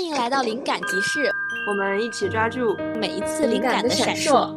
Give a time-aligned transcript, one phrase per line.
[0.00, 1.30] 欢迎来到灵感集市，
[1.68, 4.56] 我们一起抓住每一次灵感的闪烁。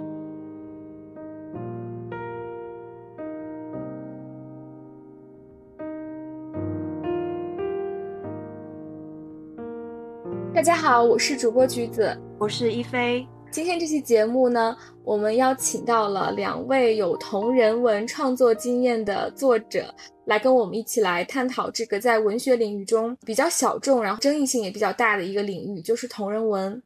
[10.54, 13.28] 大家好，我是主播橘子，我是一菲。
[13.54, 19.94] 今天这期节目呢，我们邀请到了两位有同人文创作经验的作者，
[20.26, 26.82] 来跟我们一起来探讨这个在文学领域中比较小众，然后争议性也比较大的一个领域，就是同人文。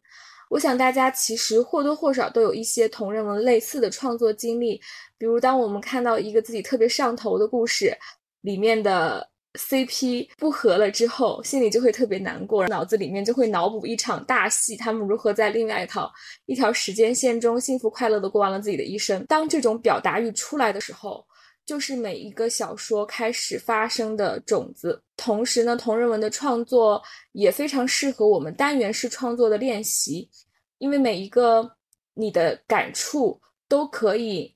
[0.50, 4.76] 我想大家其实或多或少都有一些同人文类似的创作经历，
[5.18, 7.98] 比如当我们看到一个自己特别上头的故事
[8.42, 9.26] 里面的。
[9.58, 16.12] CP 不和了之后，心里就会特别难过，脑子里面就会脑补一场大戏，他们如何在另外一套
[16.46, 19.26] 一条时间线中幸福快乐的过完了自己的一生。
[19.26, 21.26] 当这种表达欲出来的时候，
[21.66, 25.02] 就是每一个小说开始发生的种子。
[25.18, 27.02] 同时呢，同人文的创作
[27.32, 30.30] 也非常适合我们单元式创作的练习，
[30.78, 31.70] 因为每一个
[32.14, 34.54] 你的感触都可以。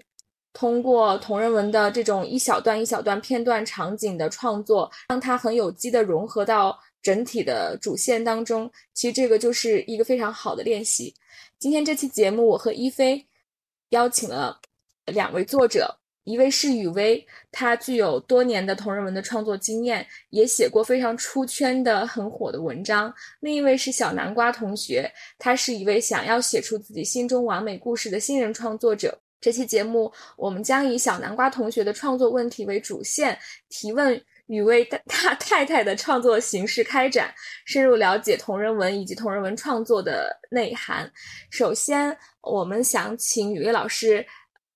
[0.53, 8.69] 通过同人文的这种一小段一小段片段场景的创作，让它很有机的融合到整体的主线当中。
[8.93, 11.13] 其实这个就是一个非常好的练习。
[11.57, 13.25] 今天这期节目，我和一菲
[13.89, 14.59] 邀请了
[15.05, 29.17] 两位作者，一位是雨薇，她具有多年的同人文的创作经验，也写过非常出圈的很火的文章；另一位是小南瓜同学，他是一位想要写出自己心中完美故事的新人创作者。
[29.41, 33.37] 这期节目，我们将以小南瓜同学的创作问题为主线，
[33.69, 37.33] 提问与为他太太的创作形式开展，
[37.65, 41.11] 深入了解同人文以及同人文创作的内涵。
[41.49, 44.23] 首先，我们想请雨薇老师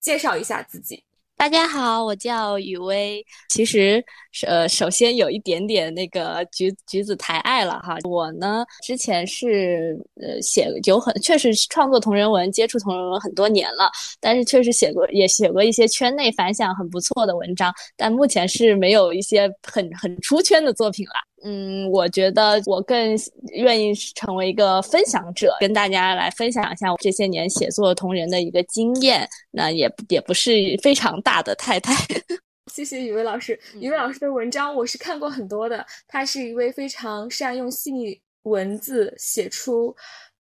[0.02, 1.05] 介绍一下自己。
[1.38, 3.24] 大家好，我叫雨薇。
[3.50, 4.04] 其实，
[4.48, 7.98] 呃，首先有一点点那个橘橘子抬爱了哈。
[8.04, 13.92] 我呢，之前是呃写有很确实创作同人文，接触同人文很多年了，
[14.22, 21.14] 但是确实写过也写过一些圈内反响很不错的文章，但目前是没有一些很很出圈的作品了。
[21.48, 23.16] 嗯，我觉得我更
[23.54, 29.30] 愿意成为一个分享者，跟大家来分享一下我这些年写作同人的一个经验。
[29.52, 30.52] 那也也不是
[30.82, 31.94] 非常大的太太。
[32.74, 35.86] 谢谢雨薇老师，雨薇老师的文章我是看过很多的。
[36.08, 39.96] 他是一位非常善用细腻文字写出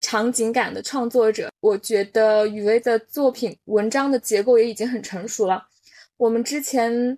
[0.01, 1.49] 场景感的创作者。
[1.61, 5.63] 我觉得雨薇的作品文章的结构也已经很成熟了。
[6.17, 7.17] 我们之前。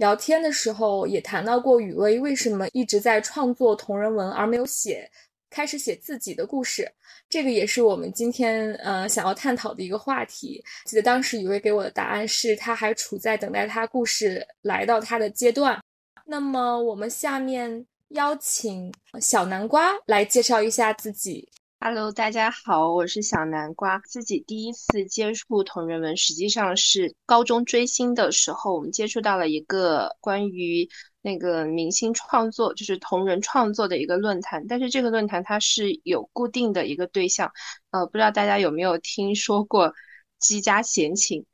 [0.00, 5.06] 聊天的时候也谈到过雨薇为什么一直在创作同人文而没有写
[5.50, 6.90] 开始写自己的故事，
[7.28, 10.64] 这个也是我们今天呃想要探讨的一个话题。
[10.86, 15.78] 记得当时雨薇给我的答案是，他还处在等待他故事来到他的阶段。
[16.24, 18.90] 那么我们下面邀请
[19.20, 21.46] 小南瓜来介绍一下自己。
[21.82, 23.98] Hello，大家好，我是小南瓜。
[24.00, 30.86] 自己第一次接触同人文，实际上是高中追星的时候，我们接触到了一个关于
[31.22, 34.66] 那个明星创作，就是同人创作的一个论坛。
[34.68, 37.50] 但是这个论坛它是有固定的一个对象，
[37.92, 39.94] 呃，不知道大家有没有听说过
[40.38, 41.46] 积家闲情。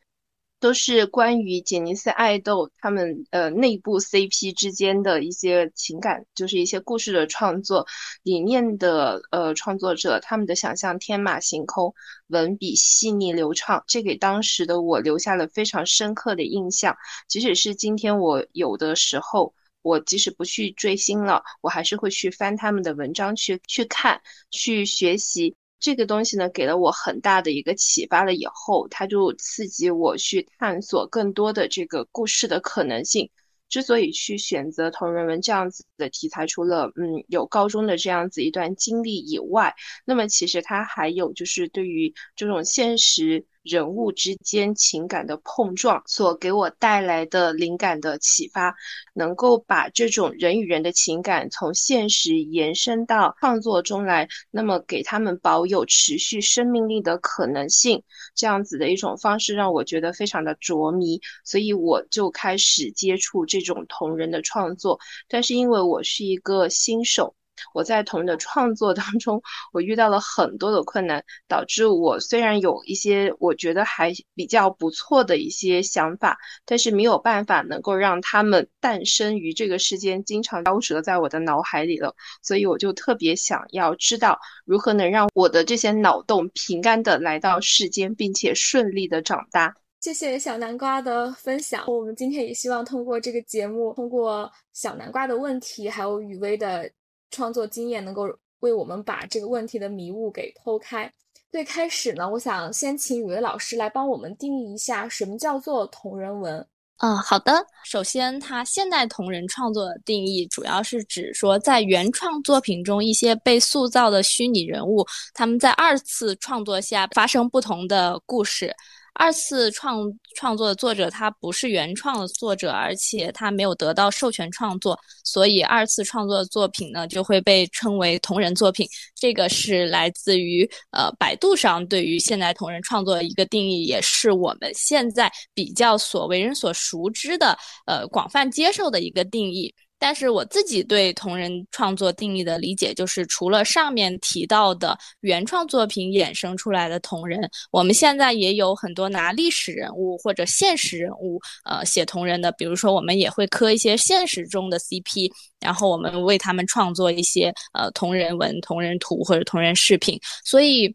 [0.58, 7.86] 都是关于杰尼斯爱豆他们呃内部 CP 之间的一些情感，就是一些故事的创作
[8.22, 11.94] 理念的呃创作者，他们的想象天马行空，
[12.28, 16.96] 文笔细腻流畅，这给当时的我留下了非常深刻的印象。
[17.28, 25.54] 即使是今天我有的时候，我即使不去追星了，我还是会去翻他们的文章去去看，去学习。
[25.86, 33.30] 这个东西呢，给了我很大的一个启发了以后，它就刺激我去探索更多的这个故事的可能性。
[33.68, 39.74] 之所以去选择同人文这样子的题材，除了嗯有高中的这样子一段经历以外，
[40.04, 43.46] 那么其实它还有就是对于这种现实。
[43.66, 48.76] 人物之间情感的碰撞所给我带来的灵感的启发，
[49.12, 58.04] 能够把这种人与人的情感从现实延伸到创作中来，那么给他们保有持续生命力的可能性，
[58.36, 67.34] 这样子的一种方式让我觉得非常的着迷，所以我就开始接触这种同人的创作，但是因为我是一个新手。
[67.72, 69.40] 我在同人的创作当中，
[69.72, 76.36] 我遇到了很多的困难，导致我虽然有一些我觉得还比较不错的一些想法，
[76.66, 82.14] 但是没有办法能够让他们诞生于这个世间，经常夭折在我的脑海里了。
[82.42, 89.74] 所以我就特别想要知道，如何能让我的这些脑洞平安的来到世间，并且顺利的长大。
[90.00, 91.84] 谢谢小南瓜的分享。
[91.86, 96.90] 我们今天也希望通过这个节目，通过小南瓜的问题，还有雨薇的。
[97.32, 98.24] 创作经验能够
[98.60, 101.12] 为我们把这个问题的迷雾给剖开。
[101.50, 106.64] 最开始呢，我想先请雨薇老师来帮我们定义一下什么叫做同人文。
[106.98, 107.66] 嗯，好的。
[107.84, 115.04] 首先，它现代同人创作的定义主要是指说，在原创作品中一些被塑造的虚拟人物，
[115.34, 118.72] 他们在二次创作下发生不同的故事。
[119.18, 120.02] 二次创
[120.36, 128.86] 创作的作者他不是原创的作者，而且他没有得到授权创作，所以二次创作的作品呢就会被称为同人作品。
[129.14, 139.74] 这个是来自于呃百度上对于现代同人创作的一个定义，也是我们现在比较所为人所熟知的呃广泛接受的一个定义。
[139.98, 160.94] 但是我自己对同人创作定义的理解，就是除了上面提到的原创作品衍生出来的同人，我们现在也有很多拿历史人物或者现实人物呃写同人的，比如说我们也会磕一些现实中的 CP，然后我们为他们创作一些呃同人文、同人图或者同人视频，所以。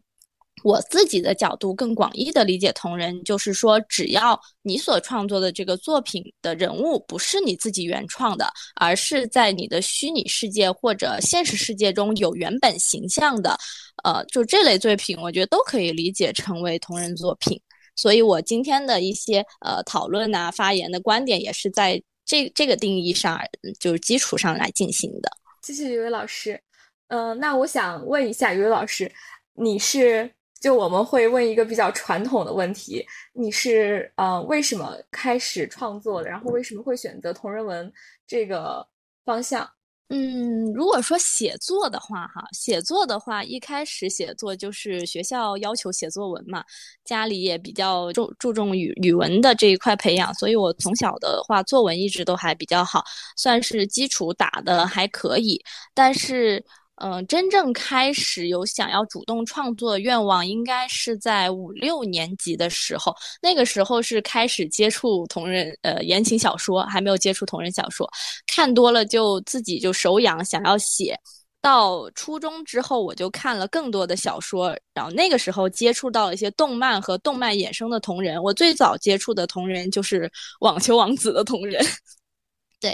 [0.62, 13.58] 我自己的角度更广义的理解同人，就是说，只要你所创作的这个作品的人物不是你自己原创的，而是在你的虚拟世界或者现实世界中有原本形象的，
[14.04, 17.60] 呃，就这类作品，我觉得都可以理解成为同人作品。
[17.94, 23.38] 所以我今天的一些呃讨论啊、发言的观点，也是在这这个定义上，
[23.78, 25.30] 就是基础上来进行的。
[25.62, 26.60] 谢谢于伟老师。
[27.08, 29.12] 嗯，那我想问一下于伟老师，
[29.54, 30.32] 你是？
[30.62, 36.30] 就我们会问一个比较传统的问题：你是呃为什么开始创作的？
[36.30, 37.92] 然后为什么会选择同人文
[38.28, 38.86] 这个
[39.24, 39.68] 方向？
[40.10, 46.62] 嗯，如果说写作的话，哈，写作的话，一开始写作就是学校要求写作文嘛，
[47.04, 53.02] 家里也比较注注重语语文的这一块培养，所以我从小的话作文一直都还比较好，
[53.36, 55.60] 算是基础打的还可以，
[55.92, 56.64] 但是。
[56.96, 63.12] 嗯，真正开始有想要主动创作的愿望，应该是在五六年级的时候。
[63.40, 68.08] 那个时候是开始接触同人，呃，言情小说，还没有接触同人小说。
[68.46, 71.18] 看多了就自己就手痒，想要写。
[71.60, 78.40] 到初中之后，我就看了更多的小说，然后那个时候接触到了一些动漫和动漫衍生的同人。
[78.42, 80.30] 我最早接触的同人就是
[80.60, 81.84] 网球王子的同人。
[82.82, 82.90] 对，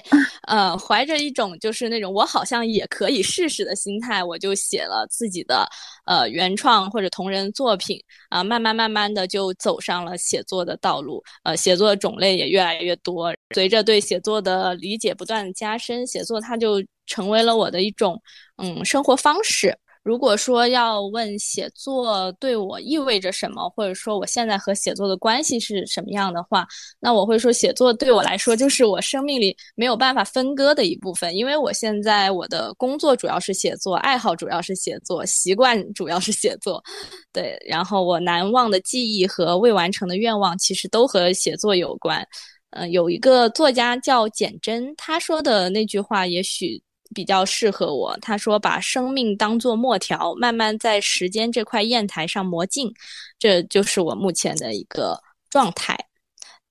[0.46, 5.66] 呃，怀着一种就是那种我好像也可以试试的心态，我就写了自己的
[6.04, 7.98] 呃原创或者同人作品
[8.28, 18.20] 啊，慢慢慢慢的就走上了写作的道路，呃，写作的种类也越来越多，随着对写作的理解不断加深，写作它就成为了我的一种
[18.62, 19.74] 嗯生活方式。
[20.08, 26.66] 如果说要问写作对我意味着什么，或者说我现在和写作的关系是什么样的话，
[26.98, 31.36] 那我会说写作对我来说就是我生命里没有办法分割的一部分。
[31.36, 36.82] 因为我现在我的工作主要是写作，爱好主要是写作，习惯主要是写作，
[37.30, 37.62] 对。
[37.66, 42.26] 然后我难忘的记忆和未完成的愿望其实都和写作有关。
[42.70, 46.82] 嗯，有一个作家叫简真，他说的那句话也许。
[47.14, 48.16] 比较适合我。
[48.20, 52.92] 他说：“把生命当作墨条，慢慢在时间这块砚台上磨净，
[53.38, 55.20] 这就是我目前的一个
[55.50, 55.98] 状态。”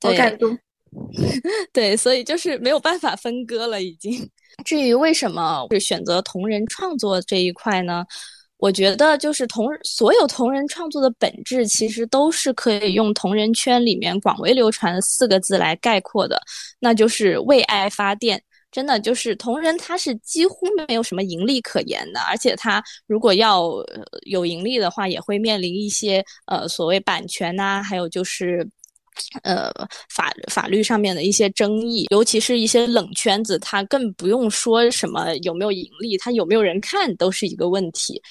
[0.01, 0.57] 好感动。
[1.73, 4.29] 对，所以就是没有办法分割了，已经。
[4.63, 8.05] 至于为什么是选择同人创作这一块呢？
[8.57, 16.41] 我觉得就是同所有同人创作的本质，其实都是可以用同人圈里面广为流传的四个字来概括的，
[16.79, 18.41] 那就是为爱发电。
[18.77, 23.73] 真的就是同人，他是几乎没有什么盈利可言的，而且他如果要
[24.27, 28.69] 有盈利的话，也会面临一些呃所谓版权呐，还有就是
[29.41, 29.71] 呃
[30.13, 38.21] 法法律上面的一些争议，尤其是一些冷圈子，他更不用说什么有没有盈利，他有没有人看都是一个问题。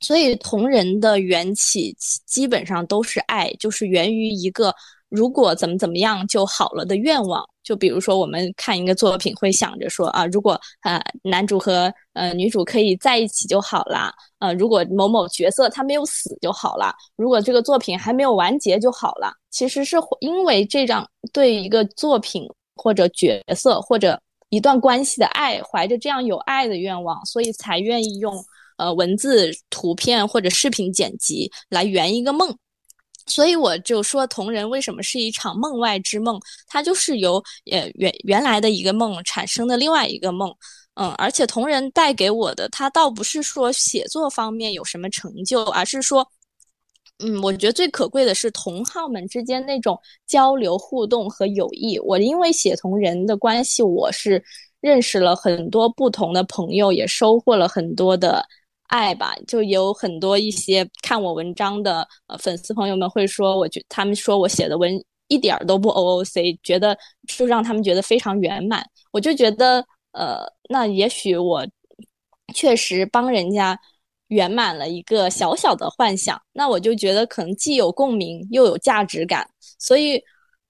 [0.00, 4.74] 所以同人的缘起基本上都是爱，就是源于一个。
[5.10, 19.32] 如果怎么怎么样就好了的愿望，就比如说我们看一个作品，会想着说啊，如果呃男主和呃女主可以在一起就好啦，呃，如果某某角色他没有死就好了，如果这个作品还没有完结就好了。
[19.50, 22.44] 其实是因为这样对一个作品
[22.74, 28.34] 或者角色或者一段关系的爱，怀着这样有爱的愿望，所以才愿意用
[28.78, 32.52] 呃文字、图片或者视频剪辑来圆一个梦。
[33.26, 36.38] 所以我就说，同人为什么是一场梦外之梦？
[36.66, 40.54] 它就是由呃原原来的一个梦产生的另外一个梦，
[40.94, 46.26] 嗯，而且同人带给我的，它倒不是说写作方面有什么成就，而是说，
[47.20, 51.98] 嗯，我觉得最可贵的是同好们之间那种交流互动和友谊。
[52.00, 54.42] 我因为写同人的关系，我是
[54.80, 58.46] 认识了很多不同的朋友，也收获了很多的。
[58.94, 59.34] 爱吧。
[59.46, 64.92] 就有很多一些看我文章的呃粉丝朋友们会说，我觉他们说我写的文
[65.28, 66.96] 一点都不 OOC，觉得
[67.26, 68.84] 就让他们觉得非常圆满。
[69.10, 71.66] 我就觉得呃，那也许我
[72.54, 73.78] 确实帮人家
[74.28, 79.48] 圆满了一个小小的幻想，那我就觉得可能既有共鸣又有价值感，
[79.78, 80.22] 所以。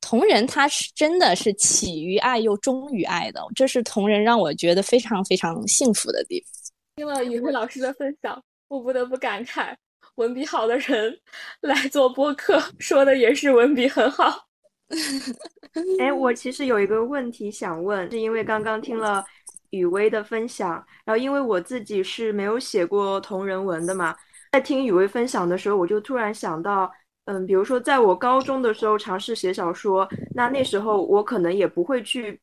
[0.06, 6.63] 同人他是真的是起于爱又忠于爱的，这是同人让我觉得非常非常幸福的地方。
[6.96, 9.74] 听了雨薇老师的分享，我不得不感慨，
[10.14, 11.18] 文笔好的人
[11.62, 14.46] 来做播客，说的也是文笔很好。
[15.98, 19.24] 哎，我其实有一个问题想问，是因为刚刚听了
[19.70, 20.72] 雨薇的分享，
[21.04, 24.14] 然后因为我自己是没有写过同人文的嘛，
[24.52, 26.90] 在听雨薇分享的时候，我就突然想到。
[27.26, 32.38] 嗯，比如说，在我高中的时候尝试写小说，那那时候我可能也不会去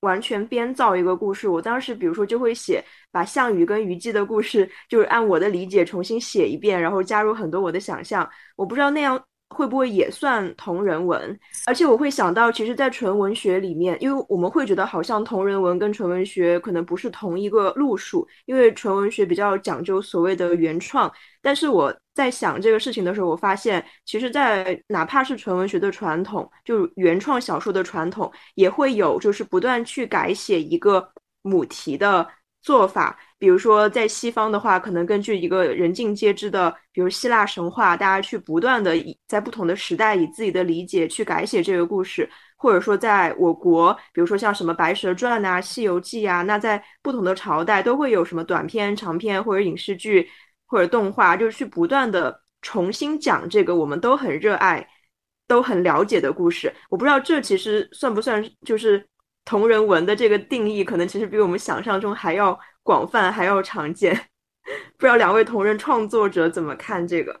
[0.00, 1.48] 完全编造一个故事。
[1.48, 8.28] 我当时，比如说，就会写把项羽跟虞姬的故事，就是按我的理解重新写一遍，然后加入很多我的想象。
[8.56, 9.22] 我不知道那样。
[9.50, 11.38] 会不会也算同人文？
[11.66, 21.12] 而且我会想到，其实，在纯文学里面，因为我们会觉得好像同人文跟纯文学可能不是同一个路数，因为纯文学比较讲究所谓的原创。
[21.42, 32.26] 但是我在想这个事情的时候，我发现，其实，在哪怕是纯文学的传统，就原创小说的传统，也会有就是不断去改写一个母题的。
[32.62, 50.28] 做法，比如说在西方的话，可能根据一个人尽皆知的，比如希腊神话，大家去不断的以在不同的时代以自己的理解去改写这个故事，或者说在我国，比如说像什么《白蛇传》啊、《西游记》啊，那在不同的朝代都会有什么短片、长片或者影视剧
[50.66, 54.86] 或者动画，就是去不断的重新讲这个我们都很热爱、
[55.48, 56.70] 都很了解的故事。
[56.90, 59.06] 我不知道这其实算不算就是。
[59.46, 64.28] 同人文的这个定义，可能其实比我们想象中还要广泛，还要常见。
[64.96, 67.40] 不知道两位同仁创作者怎么看这个？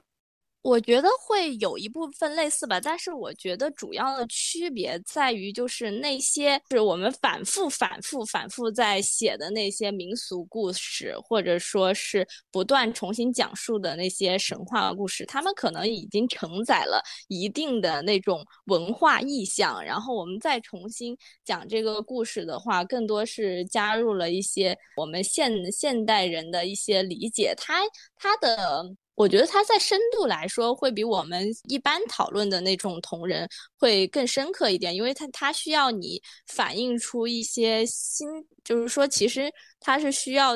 [0.62, 27.80] 我觉得会有一部分类似吧，但是我觉得主要的区别在于，就是那些是我们反复、反复、反复在写的那些民俗故事，或者说是不断重新讲述的那些神话故事，他们可能已经承载了一定的那种文化意象，然后我们再重新讲这个故事的话，更多是加入了一些我们现现代人的一些理解，它
[28.14, 28.94] 它的。
[29.20, 33.46] 我觉得它在深度来说会比我们一般讨论的那种同人
[33.76, 38.26] 会更深刻一点，因为它它需要你反映出一些新，
[38.64, 40.54] 就是说其实它是需要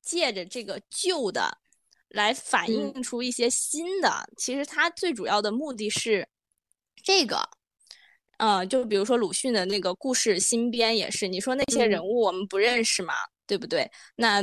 [0.00, 1.58] 借着这个旧的
[2.08, 4.26] 来反映出一些新的。
[4.38, 6.26] 其实它最主要的目的是
[7.04, 7.46] 这个，
[8.38, 13.12] 呃，就比如说鲁迅的那个故事新编也是，你说那些人物我们不认识吗？
[13.46, 13.88] 对不对？
[14.16, 14.42] 那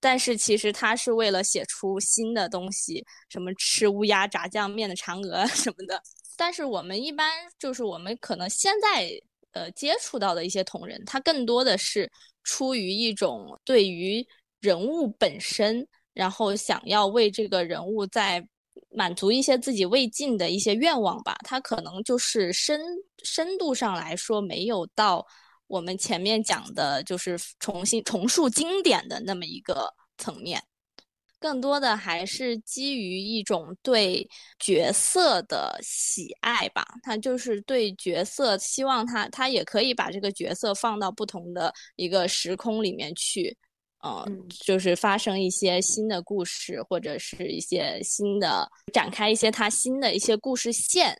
[0.00, 6.02] 但是其实他是为了写出新的东西，什么吃乌鸦炸酱面的嫦娥 什么的。
[6.36, 9.10] 但是我们一般就是我们可能现在
[9.52, 12.10] 呃接触到的一些同人，他更多的是
[12.42, 14.26] 出于一种对于
[14.60, 18.44] 人物本身，然后想要为这个人物在
[18.90, 21.36] 满足一些自己未尽的一些愿望吧。
[21.44, 22.80] 他可能就是深
[23.22, 25.24] 深度上来说没有到。
[25.72, 30.62] 我们前面讲的就是重新重塑经典的那么一个层面，
[31.40, 36.84] 更多的还是基于一种对角色的喜爱吧。
[37.02, 43.56] 他就是对角色，希望他他也可以把这个角色放到不同的一个时空里面去，
[44.04, 51.18] 嗯，就是发生一些新的故事，或者是一些新的展开一些他新的一些故事线。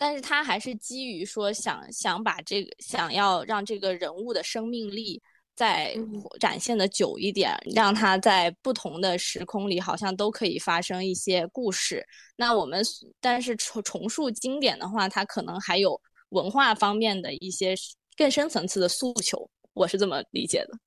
[0.00, 5.20] 但是他还是基于说想想把这个想要让这个人物的生命力
[5.54, 5.94] 再
[6.40, 12.02] 展现的久一点，让他在不同的时空里好像都可以发生一些故事。
[12.34, 12.82] 那我们
[13.20, 17.74] 但是重重塑经典的话，它可能还有文化方面的一些
[18.16, 20.78] 更深层次的诉求，我是这么理解的。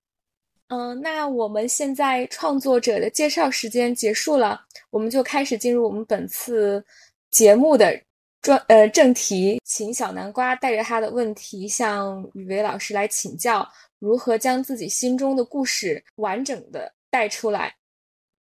[0.69, 6.83] 嗯，那我们现在创作者的介绍时间结束了，我们就开始进入我们本次
[7.29, 8.01] 节目的。
[8.43, 13.65] 专呃正题，请小南瓜带着他的问题向雨薇老师来请教，
[13.99, 17.73] 如何将自己心中的故事完整的带出来。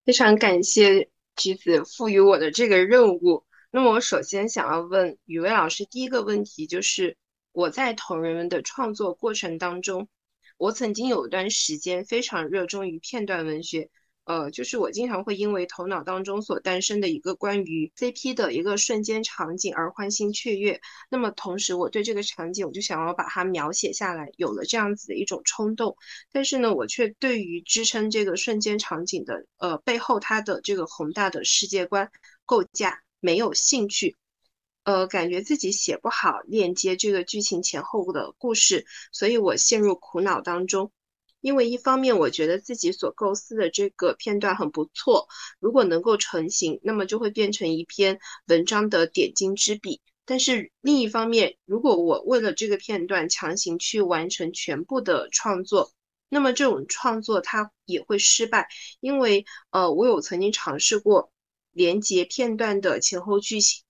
[0.05, 3.45] 非常感谢橘子赋予我的这个任务。
[3.71, 7.17] 那么我首先想要问雨薇老师第一个问题，就是
[7.53, 10.09] 我在同人文的创作过程当中，
[10.57, 13.89] 我曾经有一段时间非常热衷于片段文学，
[14.25, 20.81] 呃，就是我经常会因为头脑当中所诞生的一个关于 CP 的一个瞬间场景而欢欣雀跃。
[21.11, 25.97] 那么同时，我对这个场景，我就想要把它描写下来，有了这样子的一种冲动。
[26.31, 32.09] 但是呢，我却对于支撑这个瞬间场景的呃背后它的这个宏大的世界观
[32.47, 34.17] 构架没有兴趣。
[34.85, 40.93] 呃，感觉自己写不好链接这个剧情前后的故事，所以我陷入苦恼当中。
[41.43, 50.01] 因为一方面，我觉得自己所构思的这个片段很不错，如果能够成型，那么就会变成一篇文章的点睛之笔。
[50.25, 55.93] 但是另一方面，如果我为了这个片段强行去完成全部的创作，
[56.29, 58.69] 那么这种创作它也会失败，
[59.01, 61.33] 因为呃，我有曾经尝试过
[61.73, 63.83] 连接片段的前后剧情，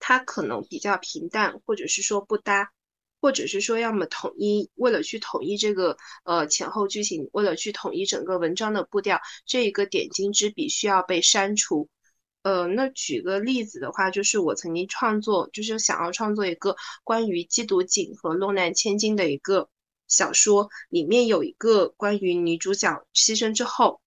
[0.00, 2.72] 它可能比较平淡，或者是说不搭。
[3.20, 11.88] 或者是说，要么统一，为了去统一这个呃前后剧情，为了去统一整个文章的步调，这一个点睛之笔需要被删除。
[12.42, 19.68] 呃，那举个例子的话，就是我曾经创作，就是想要创作一个关于缉毒警和落难千金的一个
[20.06, 24.00] 小说，里面有一个关于女主角牺牲之后，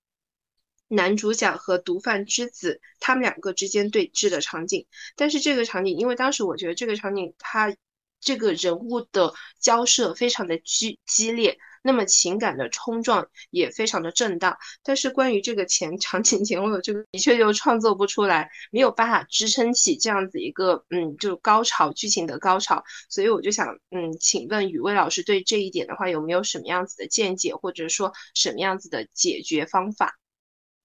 [0.88, 4.88] 男主角和毒贩之子他们两个之间对峙的场景。
[5.18, 7.76] 但是这个场景，因为当时我觉得这个场景它。
[8.22, 14.58] 这个人物的交涉非常的激激烈，那么情感的冲撞也非常的正大。
[14.84, 22.84] 但是关于这个前场景前后的这个，的确就创作不出来，没有办法支撑起这样子一个嗯，就高潮剧情的高潮。
[23.10, 30.21] 所以我就想嗯，请问雨薇老师对这一点的话，有没有什么样子的见解，或者说什么样子的解决方法？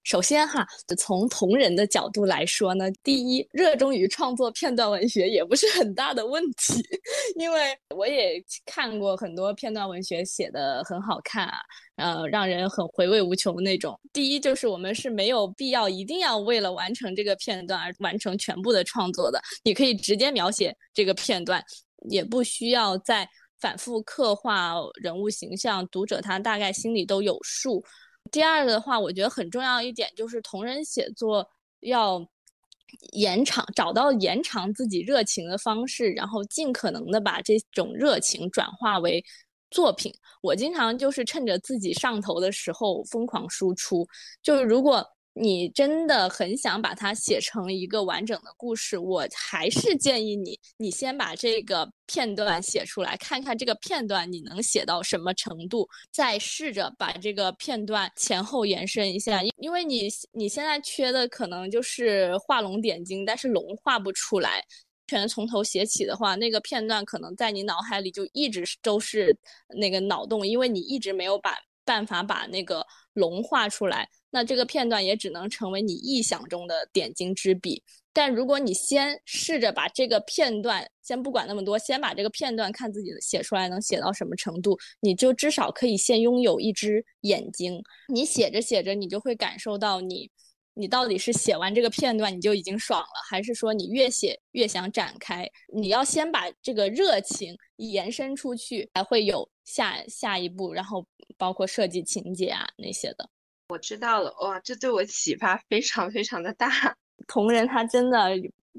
[0.07, 0.65] 首先哈，
[0.97, 6.81] 从同人的角度来说呢，第一，热衷于创作片段文学也不是很大的问题，
[7.35, 11.59] 因为我也看过很多片段文学写的很好看啊，
[11.97, 13.99] 呃，让人很回味无穷那种。
[14.13, 21.61] 第一，就是我们是没有必要一定要为了完成这个片段而完成全部的创作的，你可以直接描写这个片段，
[22.09, 27.83] 也不需要再反复刻画人物形象，读者他大概心里都有数。
[28.31, 31.49] 第二的话，我觉得很重要一点就是同人写作
[31.81, 32.27] 要
[33.13, 39.25] 延长，找到延长自己热情的方式，然后尽可能的把这种热情转化为
[39.71, 40.13] 作品。
[40.43, 44.07] 我经常就是趁着自己上头的时候疯狂输出，
[44.43, 45.07] 就是如果。
[45.39, 59.43] 你真的很想把它写成一个完整的故事，我还是建议你，你先把这个片段写出来，看看这个片段你能写到什么程度，再试着把这个片段前后延伸一下。
[59.59, 64.65] 因为你你现在缺的可能就是画龙点睛，但是龙画不出来，
[65.07, 69.37] 全从头写起的话，那个片段可能在你脑海里就一直都是
[69.69, 74.09] 那个脑洞，因为你一直没有把办法把那个龙画出来。
[74.31, 77.83] 那这个片段也只能成为你臆想中的点睛之笔。
[78.13, 87.83] 但如果你先试着把这个片段，先不管那么多，先把这个片段看自己写出来能写到什么程度，你就至少可以先拥有一只眼睛。
[88.09, 90.31] 你写着写着，你就会感受到你，
[90.73, 95.47] 你到底是写完这个片段你就已经爽了，还是说你越写越想展开？
[95.75, 103.29] 你要先把这个热情延伸出去，才会有下下一步，然后包括设计情节啊那些的。
[103.69, 106.71] 我知道了，哇，这对我启发非常非常的大。
[107.27, 108.31] 同人他真的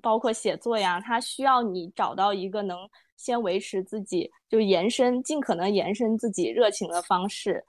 [0.02, 2.78] 包括写作呀，他需要你找到一个能
[3.18, 7.64] 先维持自己，就延伸尽可能延伸自己热情的方式。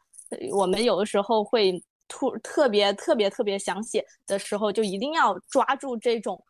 [0.52, 6.40] 我们有的时候会突特别特别特别想写的时候，就一定要抓住这种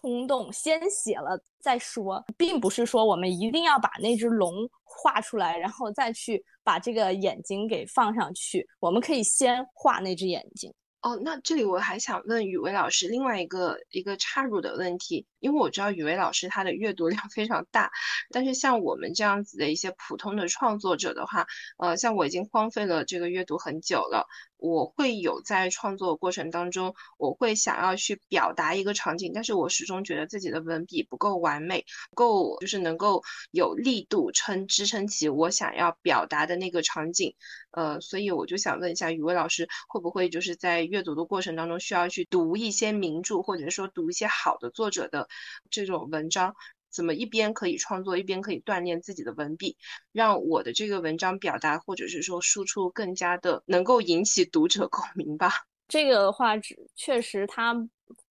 [0.00, 6.44] 冲动，先写了再说，并不是说我们一定要把那只龙画出来，然后再去。
[6.66, 10.74] 把这个眼睛给放上去，我们可以先画那只眼睛。
[11.00, 17.88] 哦，那这里我还想问雨薇老师另外一个一个插入的问题，因为我知道雨薇老师她的阅读量非常大，
[18.32, 21.46] 但是像我们这样子的一些普通的创作者的话，
[21.78, 24.26] 呃，像我已经荒废了这个阅读很久了。
[24.58, 37.34] 我会有在创作过程当中，我会想要去表达一个场景，但是我始终觉得自己的文笔不够完美，不够就是能够有力度撑支撑起我想要表达的那个场景。
[37.70, 45.28] 呃，所以我就想问一下雨薇老师，会不会就是在阅读的过程当中需要去读一些名著，或者说读一些好的作者的
[45.70, 46.54] 这种文章？
[46.96, 49.76] 怎么一边可以创作，一边可以锻炼自己的文笔，
[50.12, 55.50] 让我的这个文章表达或者是说输出更加的能够引起读者共鸣吧？
[55.86, 56.54] 这个的话，
[56.96, 57.76] 确实它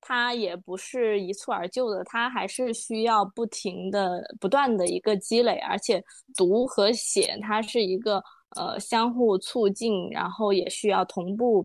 [0.01, 6.03] 它也不是一蹴而就的，它还是需要不停的、不断的一个积累，而且
[6.35, 8.21] 读和写它是一个
[8.57, 11.63] 呃相互促进，然后也需要同步。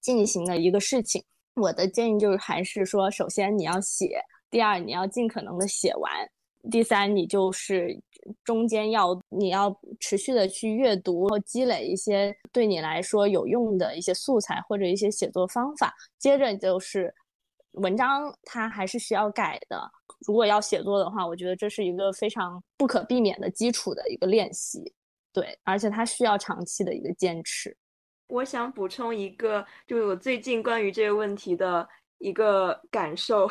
[0.00, 1.22] 进行的一个事情。
[1.56, 6.12] 我的建议就是还是说，首先你要写，第二你要尽可能的写完，
[6.70, 7.98] 第三你就是
[8.44, 15.94] 中间要你要持续的去阅读，然后积累一些对你来说有用的一些素材或者一些写作方法。
[16.18, 17.14] 接着就是
[17.72, 19.90] 文章它还是需要改的。
[20.26, 24.92] 如果要写作的话，我觉得这是一个非常不可避免的基础的一个练习，
[25.32, 27.76] 对，而且它需要长期的一个坚持。
[28.28, 33.50] 我想补充一个，就是我最近关于这个问题的一个感受。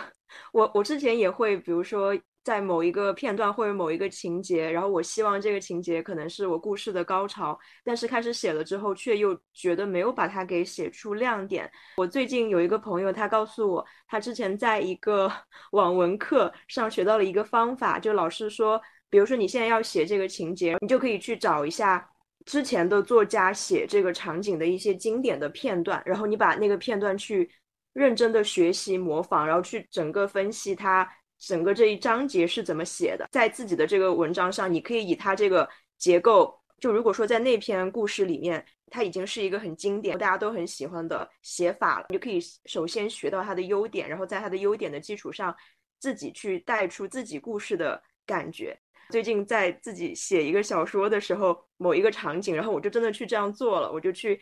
[0.51, 11.69] 我我之前也会，比如说在某一个片段或者某一个情节，然后我希望这个情节可能是我故事的高潮，但是开始写了之后，却又觉得没有把它给写出亮点。
[11.97, 15.31] 我最近有一个朋友，他告诉我，他之前在一个
[15.71, 22.09] 网文课上学到了一个方法，就老师说，比如说你现在要写这个情节，你就可以去找一下。
[22.45, 27.49] 之前的作家写这个场景的一些经典的片段，然后你把那个片段去
[27.97, 45.55] 认真的学习模仿，然后去整个分析它整个这一章节是怎么写的，在自己的这个文章上，你可以以它这个结构，就如果说在那篇故事里面，它已经是一个很经典、大家都很喜欢的写法了，你就可以首先学到它的优点，然后在它的优点的基础上，
[45.99, 48.79] 自己去带出自己故事的感觉。
[49.09, 54.39] 最近在自己写一个小说的时候，某一个场景，然后我就真的去这样做了，我就去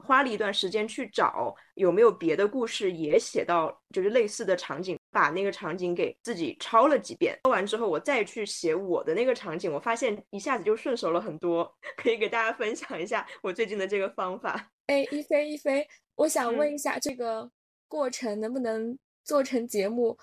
[0.00, 14.70] 花了一段时间去找有没有别的故事也写到就是类似的场景，把那个场景给自己抄了几遍，抄完之后我再去写我的那个场景，我发现一下子就顺手了很多，可以给大家分享一下我最近的这个方法。
[14.86, 15.86] 哎，一菲一菲，
[16.16, 17.50] 我想问一下，这个
[17.86, 20.18] 过程能不能做成节目，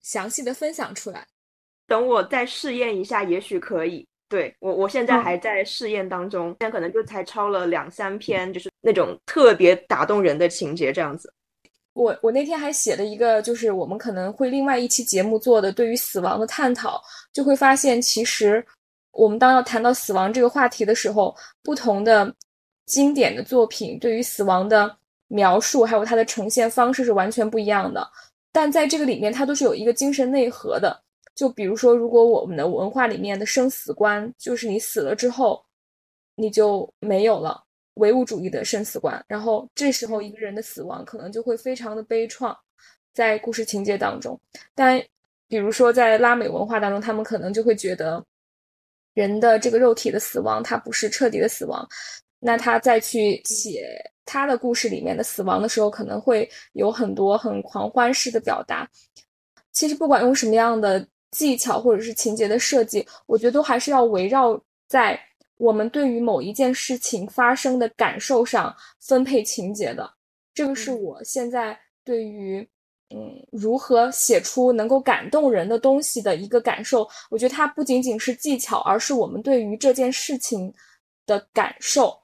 [0.00, 1.26] 详细的分享出来？
[1.86, 4.06] 等我再试验一下，也许可以。
[4.28, 11.32] 对我，我现在还在试验当中，现在可能就才抄了两三篇，就是那种特别打动人的情节这样子。
[11.94, 17.00] 我我那天还写了一个，就是我们可能会另外一期节目做的对于死亡的探讨，
[17.32, 18.64] 就会发现其实
[19.12, 22.32] 我们当要谈到死亡这个话题的时候，不同的
[22.86, 24.94] 经典的作品对于死亡的
[25.28, 28.06] 描述，还有它的呈现方式是完全不一样的。
[28.52, 31.02] 但在这个里面，它都是有一个精神内核的。
[31.38, 35.64] 就比如说，如果我们的文化里面的生死观，就是你死了之后，
[36.34, 37.62] 你就没有了
[37.94, 42.56] 唯物主义的生死观，然后这时候一个人的死亡可能就会非常的悲怆，
[43.14, 44.36] 在故事情节当中。
[44.74, 45.00] 但
[45.46, 48.24] 比如说在拉美文化当中，他们可能就会觉得
[49.14, 51.88] 人的这个肉体的死亡，它不是彻底的死亡，
[52.40, 53.86] 那他再去写
[54.24, 58.90] 他的故事里面的死亡的时候，可能会有很多很狂欢式的表达。
[59.70, 61.06] 其实不管用什么样的。
[61.30, 65.18] 技巧或者是情节的设计，我觉得都还是要围绕在
[65.58, 70.10] 我们对于某一件事情发生的感受上分配情节的。
[70.54, 72.66] 这个是我现在对于
[73.10, 77.08] 嗯如何写出能够感动人的东西的一个感受。
[77.30, 80.72] 我觉得它不仅仅是技巧，而是我们对于这件事情
[81.26, 82.18] 的感受。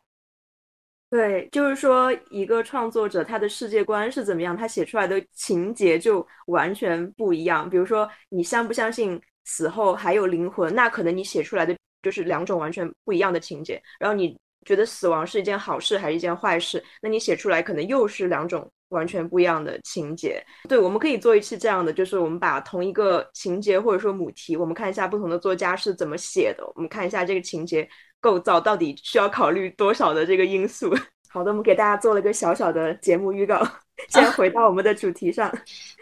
[1.15, 7.71] 对，就是说，一个创作者他的世界观是怎么样，他写出来的情节就完全不一样。
[7.71, 10.75] 比如说，你相不相信死后还有灵魂？
[10.75, 11.73] 那可能你写出来的
[12.03, 13.81] 就是两种完全不一样的情节。
[14.01, 16.83] 然后你觉得死亡是一件好事还是一件坏事？
[17.01, 20.45] 那你写出来可能又是两种完全不一样的情节。
[20.69, 27.89] 对，我们可以做一期这样的，就是我们把同一个情节或者说母题，我们看一下不同的作家是怎么写的，我们看一下这个情节。
[28.25, 30.91] 构造到底需要考虑多少的这个因素？
[31.29, 33.61] 好的，我们给大家做了个小小的节目预告。
[34.09, 35.53] 先回到我们的主题上。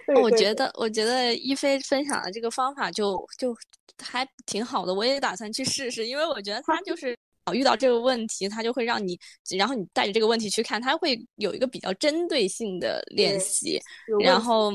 [0.22, 3.56] 我觉得，我觉得一菲分享的这个方法就就
[4.00, 6.06] 还挺好的，我也打算去试试。
[6.06, 7.16] 因为我觉得他就 是
[7.52, 9.18] 遇到这个问题，他就会让你，
[9.58, 13.80] 然后你带着这个问题去看，他会有一个比较针对性的练习。
[14.22, 14.70] 然后，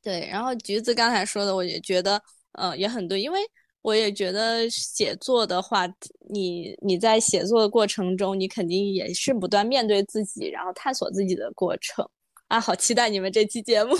[0.00, 3.40] 对，然后橘子刚才说的，我也觉得，呃，也很对，因为。
[3.84, 5.86] 我也觉得写作的话，
[6.30, 12.08] 你你在写作的过程中，你肯定也是不断面对自己，然后探索自己的过程
[12.48, 12.58] 啊！
[12.58, 13.94] 好期待你们这期节目。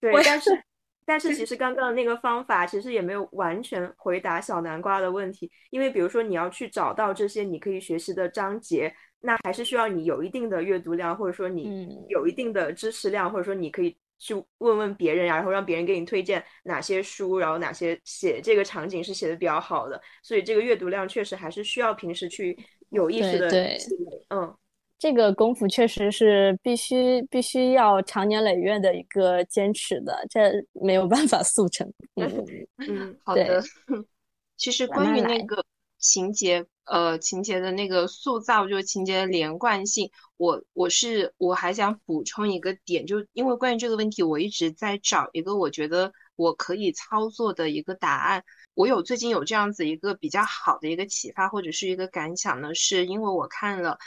[0.00, 0.50] 对，但是
[1.04, 13.96] 但是其实刚刚的那个方法其实也没有完全回答小南瓜的问题，因为比如说你要去找到这些你可以学习的章节，那还是需要你有一定的阅读量，或者说你有一定的知识量，或者说你可以。
[14.18, 20.00] 去问问别人，然后让别人给你推荐哪些书，然后哪些写这个场景是写的比较好的。
[20.22, 22.58] 所以这个阅读量确实还是需要平时去
[22.90, 24.26] 有意识的积累。
[24.30, 24.54] 嗯，
[24.98, 31.86] 这个功夫确实是必须必须要长年累月的一个坚持的，这没有办法 速成。
[32.16, 32.44] 嗯
[32.78, 33.62] 嗯，好的。
[34.56, 35.64] 其实关于那个
[35.98, 40.10] 情节，呃，情节的那个塑造，就是情节的连贯性。
[40.36, 48.44] 我我是我还想补充一个点，就因为关于这个问题，我一直在找一个我觉得我可以操作的一个答案。
[48.74, 53.98] 我有最近有这样子一个比较好的一个启发或者是一个感想呢，是因为我看了。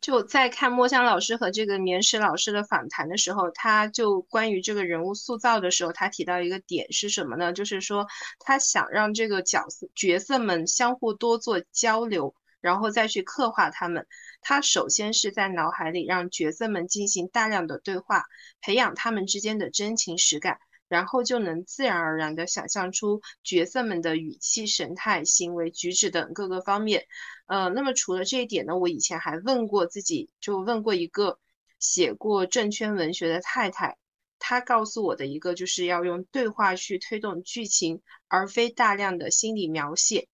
[0.00, 7.52] 就在看墨香老师和这个绵石老师的访谈的时候，他就关于这个人物塑造的时候，他提到一个点是什么呢？
[7.52, 8.06] 就是说
[8.38, 14.06] 他想让这个角色角色们相互多做交流，然后再去刻画他们。
[14.40, 18.24] 他首先是在脑海里让角色们进行大量的对话，
[18.60, 20.58] 培养他们之间的真情实感。
[20.88, 27.06] 然后就能自然而然地想象出角色们的语气、神态、行为举止等各个方面。
[27.46, 31.38] 呃，那么除了这一点呢，我以前还问过自己，就问过一个
[31.78, 33.96] 写过正圈文学的太太，
[34.38, 40.28] 她告诉我的一个就是要用对话去推动剧情，而非大量的心理描写。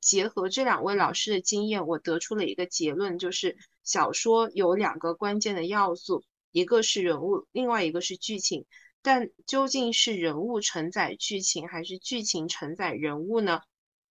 [0.00, 8.66] 结合这两位老师的经验，我得出了一个结论，就是小说有两个关键的要素，一个是人物，另外一个是剧情。
[9.02, 13.60] 但究竟是人物承载剧情，还是剧情承载人物呢？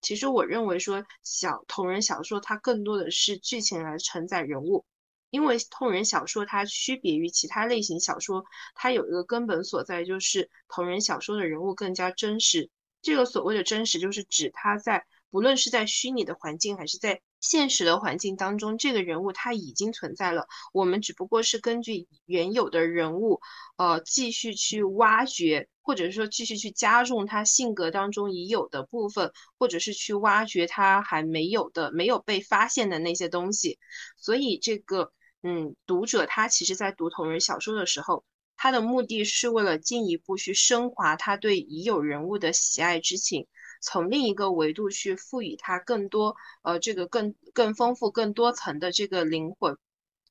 [0.01, 4.85] 其实我认为说小同人小说它更多的是剧情来承载人物，
[5.29, 12.69] 因为同人小说它区别于其他类型小说，它有一个根本所在，就是同人小说的人物更加真实。
[13.01, 20.47] 这个所谓的真实，就是指他在不论是在虚拟的环境，还是在现实的环境当中，这个人物他已经存在了。
[20.73, 23.39] 我们只不过是根据原有的人物，
[23.77, 33.79] 呃，继续去挖掘，或者说继续去加重他性格当中已有的部分，或者是去挖掘他还没有的、没有被发现的那些东西。
[34.17, 38.25] 所以，这个，嗯，读者他其实在读同人小说的时候，
[38.57, 43.47] 他的目的是为了进一步去升华他对已有人物的喜爱之情。
[43.81, 49.77] 从另一个维度去赋予它更多，呃，这个更更丰富、更多层的这个灵魂。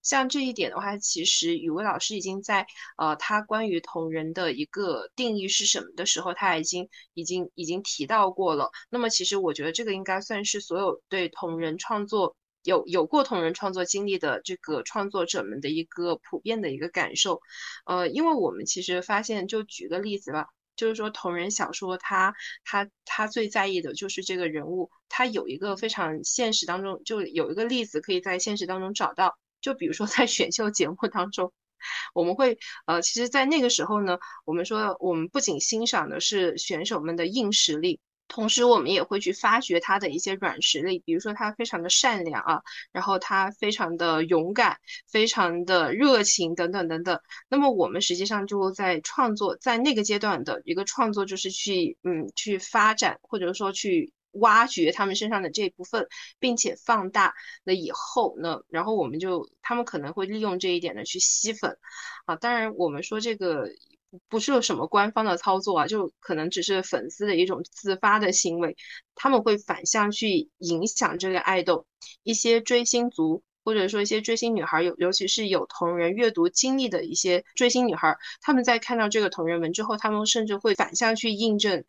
[0.00, 8.70] 像这一点的话，其实雨薇老师已经在呃，他关于同人的一个定义是什么的时候，他已经已经已经提到过了。
[8.90, 17.40] 那么，其实我觉得这个应该算是所有对同人创作有有过同人创作经历的这个创作者们的一个普遍的一个感受。
[17.84, 20.46] 呃，因为我们其实发现，就举个例子吧。
[20.78, 29.36] 就是说，同人小说，他他他最在意的就是这个人物，他有一个非常现实当中，就有一个例子可以在现实当中找到。
[29.60, 31.52] 就比如说在选秀节目当中，
[32.14, 38.00] 我们会呃，其实，在那个时候呢，我们说我们不仅欣赏的是选手们的硬实力。
[38.28, 42.62] 同时，我们也会去发掘他的一些软实力，比如说他非常的善良啊，
[42.92, 44.78] 然后他非常的勇敢，
[45.10, 47.20] 非常的热情等等等等。
[47.48, 56.06] 那么，我们实际上就在创作，在那个阶段的一个创作，就是去嗯去发展，或者说去挖掘他们身上的这部分，
[56.38, 61.78] 并且放大了以后呢，然后我们就他们可能会利用这一点呢去吸粉
[62.26, 62.36] 啊。
[62.36, 63.68] 当然，我们说这个。
[64.28, 68.76] 不是有什么官方的操作啊，就可能只是粉丝的一种自发的行为，
[69.14, 71.86] 他们会反向去影响这个爱豆。
[72.22, 81.84] 一些追星族或者说一些追星女孩，尤尤其是有同人阅读经历的一些追星女孩，他们在看到这个同人文之后，他们甚至会反向去印证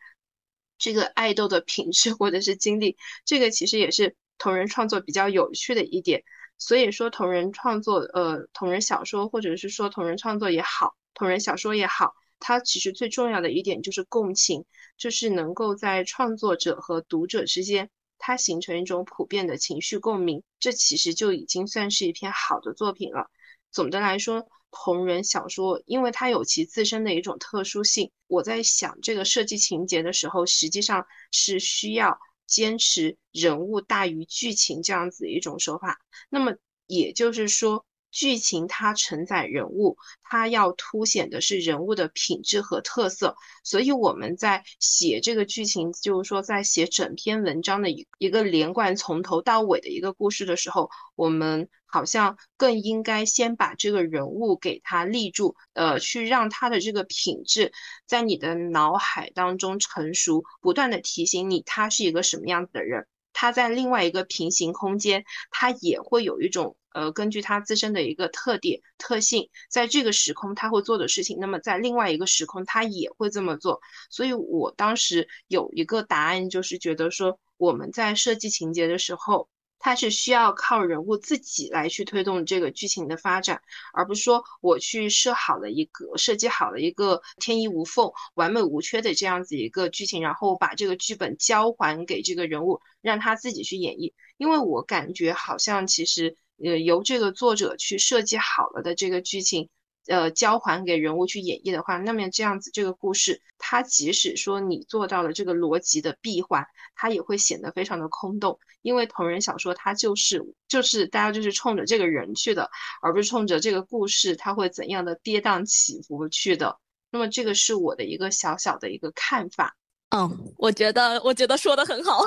[0.77, 2.97] 这个爱豆的品质或者是经历。
[3.23, 6.23] 这个其实也是同人创作比较有趣的一点。
[6.60, 10.93] 所以说，同人创作，呃，同人小说或者是说同人创作也好。
[11.15, 14.65] 同人小说也好，它其实最重要的一点就是共情，
[14.98, 23.30] 就是能够在创作者和读者之间，它形成一种普遍的情绪共鸣，这其实就已经算是一篇好的作品了。
[23.72, 32.19] 总的来说，同人小说因为它有其自身的一种特殊性，我在想这个设计情节的时候，实际上是需要
[32.50, 36.00] 坚持人物大于剧情这样子一种手法。
[36.30, 36.56] 那么
[36.88, 37.86] 也就是说。
[38.12, 57.72] 剧情它承载人物，它要凸显的是人物的品质和特色，所以我们在写这个剧情，就是说在写整篇文章的一一个连贯从头到尾的一个故事的时候，我们好像更应该先把这个人物给他立住，呃，去让他的这个品质
[58.08, 66.76] 在你的脑海当中成熟，不断的提醒你他是一个什么样子的人，他在另外一个平行空间，他也会有一种。
[66.93, 73.82] 呃，根据他自身的一个特点特性，在这个时空他会做的事情，那么在另外一个时空他也会这么做。
[74.10, 79.49] 所以我当时有一个答案，就是觉得说我们在设计情节的时候，
[79.82, 83.62] 它是需要靠人物自己来去推动这个剧情的发展，
[83.93, 94.13] 而不是说我去设好了一个设计好了一个天衣无缝、完美无缺的这样子一个剧情，然后把这个剧本交还给这个人物，让他自己去演绎。
[94.36, 99.69] 因为我感觉好像其实呃由这个作者去设计好了的这个剧情。
[100.08, 108.58] 呃，交还给人物去演绎的话，那么这样子这个故事，它即使说你做到了这个逻辑的闭环，它也会显得非常的空洞。
[108.82, 112.72] 因为同人小说它就是就是大家就是冲着这个人去的，
[113.04, 116.80] 而不是冲着这个故事它会怎样的跌宕起伏去的。
[117.12, 119.76] 那么这个是我的一个小小的一个看法。
[120.10, 122.24] 嗯，我觉得我觉得说的很好。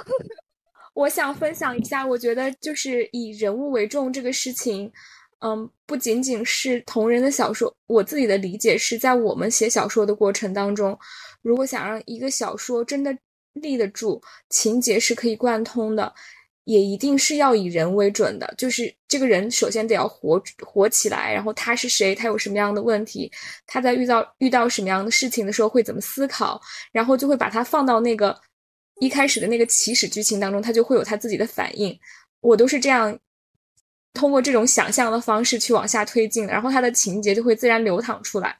[0.95, 4.91] 我想分享一下，我觉得就是以人物为重这个事情。
[5.45, 10.97] 嗯，不仅仅是同人的小说，我自己的理解是在我们写小说的过程当中，
[11.43, 13.13] 如果想让一个小说真的
[13.55, 16.15] 立得住，情节是可以贯通的，
[16.63, 18.55] 也一定是要以人为准的。
[18.57, 23.29] 就是这个人首先得要活活起来，然后他是谁，他有什么样的问题，
[23.67, 26.61] 他在遇到遇到什么样的事情的时候会怎么思考，
[26.93, 28.39] 然后就会把它放到那个
[29.03, 31.99] 一开始的那个起始剧情当中，他就会有他自己的反应。
[32.41, 33.19] 我都是这样。
[34.15, 38.55] 通过这种想象的方式去往下推进，然后他的情节就会自然流淌出来。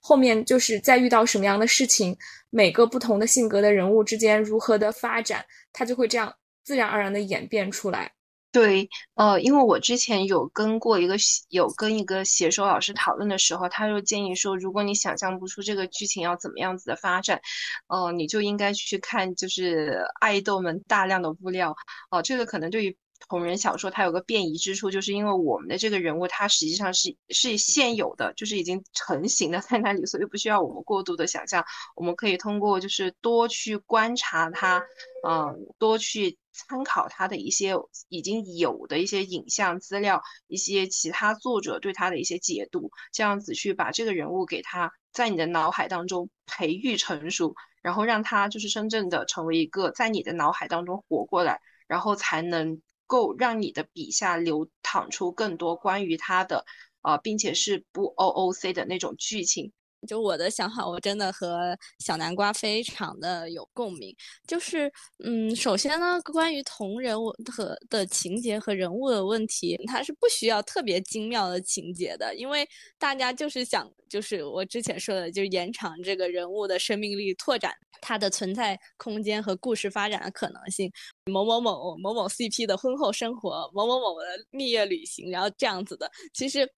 [0.00, 2.16] 后面就是在遇到什么样的事情，
[2.48, 8.10] 每个不同的性格的人物之间如何的发展，他就会这样自然而然的演变出来。
[8.54, 11.16] 对，呃，因为我之前有跟过一个
[11.48, 17.40] 有跟一个写手老师讨论的时候，他就建议说，如果你想象不出这个剧情要怎么样子的发展，
[17.88, 21.74] 呃，你就应该去看就是爱豆们大量的物料。
[22.10, 22.96] 哦，这个可能对于。
[23.28, 31.64] 同人小说它有个变异之处，就是因为我们的这个人物他实际上是是现有的，就是已经成型的在那里，所以不需要我们过度的想象。
[31.96, 34.82] 我们可以通过就是多去观察他，
[35.26, 37.74] 嗯，多去参考他的一些
[38.08, 52.82] 已经有的一些影像资料，一些其他作者对他的一些解读，这样子去把这个人物给他在你的脑海当中培育成熟，然后让他就是真正的成为一个在你的脑海当中活过来，然后才能。
[53.14, 56.64] 够让你的笔下流淌出更多关于他的，
[57.02, 59.72] 呃，并且是不 O O C 的那种剧情。
[60.06, 64.14] 就我的想法，我真的和小南瓜非常的有共鸣。
[64.46, 64.92] 就是，
[65.24, 67.16] 嗯，首先呢，关于同人
[67.52, 80.90] 和的情节和人物的问题，它是不需要特别精妙的情节的，因为大家就是想，就是我之前说的，就是延长这个人物的生命力，拓展它的存在空间和故事发展的可能性。
[81.26, 86.70] 某某某某某 CP 的婚后生活，某某某的蜜月旅行，然后这样子的，其实。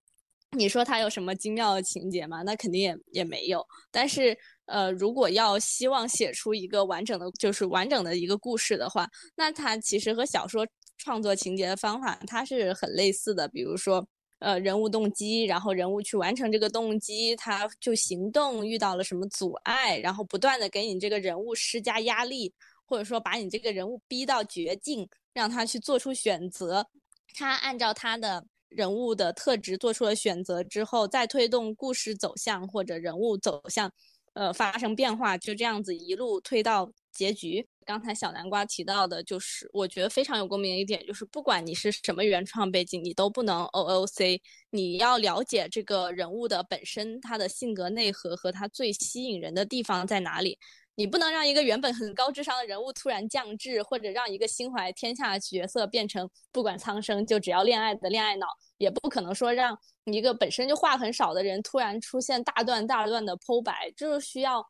[0.51, 2.41] 你说他有什么精妙的情节吗？
[2.43, 3.65] 那肯定也也没有。
[3.91, 10.65] 但是，呃，如果要希望写出一个完整的，就是完整的一个故事的话，那它其实和小说
[10.97, 13.47] 创作情节的方法它是很类似的。
[13.49, 14.07] 比如说，
[14.39, 22.53] 呃，人物动机，然后人物去完成这个动机，他就行动遇到了什么阻碍，然后不断的给你这个人物施加压力，
[22.85, 26.87] 或者说把你这个人物逼到绝境，让他去做出选择，
[27.35, 28.45] 他按照他的。
[28.69, 33.91] 人物的特质做出了选择之后，再推动故事走向或者人物走向，
[34.33, 37.67] 呃，发生变化，就这样子一路推到结局。
[37.85, 50.59] 刚才小南瓜提到的，就是我觉得非常有共鸣的一点，就是不管你是什么原创背景，你都不能 O O C，你要了解这个人物的本身，他的性格内核和他最吸引人的地方在哪里。
[50.97, 58.47] 你不能让一个原本很高智商的人物突然降智，或者让一个心怀天下的角色变成不管苍生就只要恋爱的恋爱脑，
[58.79, 64.67] 也不可能说让一个本身就话很少的人突然出现大段大段的剖白，就是需要，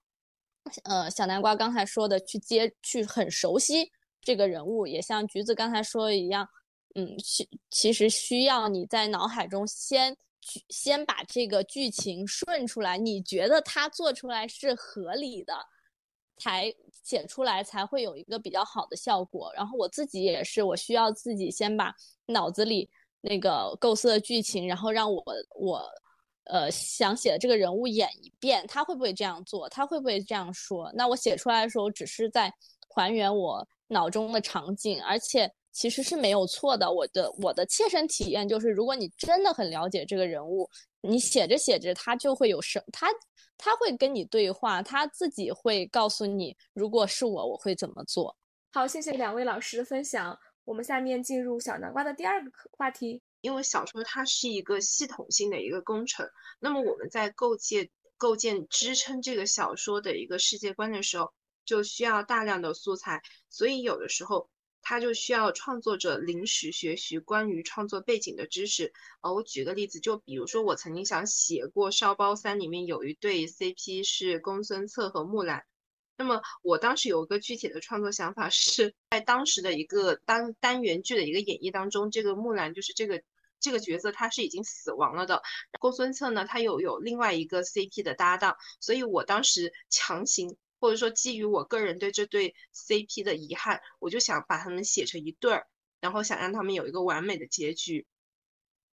[0.83, 3.89] 呃，小南瓜刚才说的去接去很熟悉
[4.21, 6.45] 这个人物，也像橘子刚才说的一样，
[6.95, 15.53] 嗯，其其实需要你在脑海中先去先把这个剧情顺出来，你觉得他做出来是合理的。
[16.37, 16.73] 才
[17.03, 19.51] 写出来才会有一个比较好的效果。
[19.55, 21.93] 然后我自己也是，我需要自己先把
[22.27, 22.89] 脑子里
[23.21, 25.23] 那个构思的剧情，然后让我
[25.59, 25.83] 我
[26.45, 29.67] 呃想写的这个人物演一遍，他会不会这样做？
[29.69, 30.91] 他会不会这样说？
[30.93, 32.53] 那我写出来的时候，只是在
[32.89, 36.91] 还原我脑中的场景，而且其实是没有错的。
[36.91, 40.69] 我的我的切身体验就是，如果你真的很了解这个人物，
[41.01, 43.07] 你写着写着，他就会有声他。
[43.57, 48.37] 他会跟你对话，他自己会告诉你，如果是我，我会怎么做。
[48.71, 50.37] 好，谢谢两位老师的分享。
[50.63, 53.21] 我们下面进入小南瓜的第二个话题。
[53.41, 56.27] 因为小说它是一个系统性的一个工程，
[56.59, 61.31] 那么我们在构建构建支撑这个小说的一个世界观的时候，
[61.63, 63.21] 就需要大量的素材。
[63.47, 64.49] 所以有的时候
[64.89, 68.93] 它就需要创作者临时学习关于创作背景的知识。
[69.19, 75.65] 呃，我举个例子，就比如说我曾经想写过《烧包三》里面有一对 CP 是公孙策和木兰。
[76.15, 83.21] 那么我当时有一个具体的创作想法，是在当时的一个单单元剧的一个演绎当中，这个木兰就是这个
[83.59, 85.41] 这个角色，他是已经死亡了的。
[85.81, 95.67] 公孙策呢，他有有另外一个 CP 的搭档，所以我当时强行或者说基于我个人对这对 CP 的遗憾，我就想把他们写成一对儿，
[95.99, 98.05] 然后想让他们有一个完美的结局。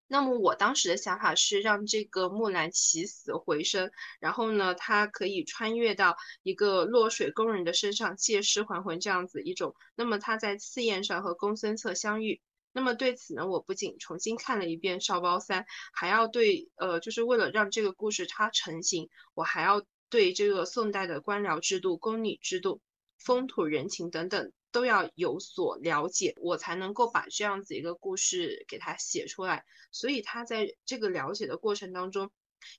[0.08, 9.74] 那么我当时的想法是让这个木兰起死回生，然后呢，她可以穿越到一个落水工人的身上借尸还魂这样子一种。
[9.94, 12.42] 那么他在刺宴上和公孙策相遇。
[12.74, 15.62] 那么对此呢，我不仅重新看了一遍《烧包三》，
[15.94, 19.82] 还要对呃，就是为了让这个故事它成型，我还要
[20.12, 22.80] 对这个宋代的官僚制度、宫女制度、
[23.18, 24.52] 风土人情等等。
[24.72, 29.66] 都要有所了解，我才能够把这样子一个故事给他写出来。
[29.90, 32.30] 所以他在这个了解的过程当中，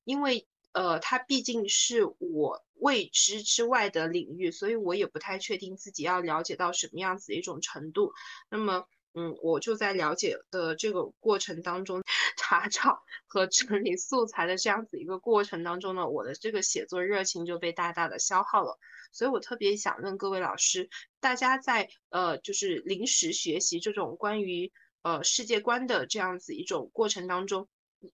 [0.04, 8.12] 因为呃，他毕竟是我未知之外的领域，所以我也不太确定自己要了解到什么样子一种程度。
[8.50, 12.02] 那么，嗯，我就在了解的这个过程当中，
[12.38, 18.78] 查找和整理素材的这样子一个过程当中呢，我的这个写作热情就被大大的消耗了。
[19.12, 24.72] 所以我特别想问各位老师，大家在呃就是临时学习这种关于
[25.04, 27.68] 呃世界观的这样子一种过程当中，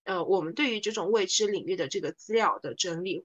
[0.04, 3.24] 呃，我们对于这种未知领域的这个资料的整理，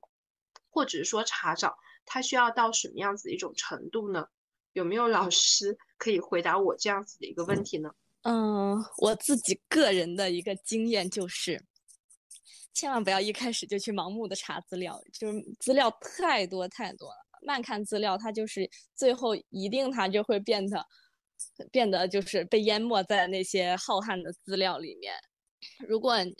[0.71, 1.77] 或者说查找，
[2.07, 4.29] 它需要到什么样子一种程度呢？
[4.73, 7.95] 有没有老师可以回答我这样子的一个问题呢？
[8.25, 11.63] 嗯我自己个人的一个经验就是，
[12.73, 17.17] 千万不要一开始就去盲目的查资料，就是资料太多太多了。
[17.43, 20.87] 慢看资料，它就是最后一定它就会变得
[21.71, 25.13] 变得就是被淹没在那些浩瀚的资料里面。
[25.87, 26.35] 如果你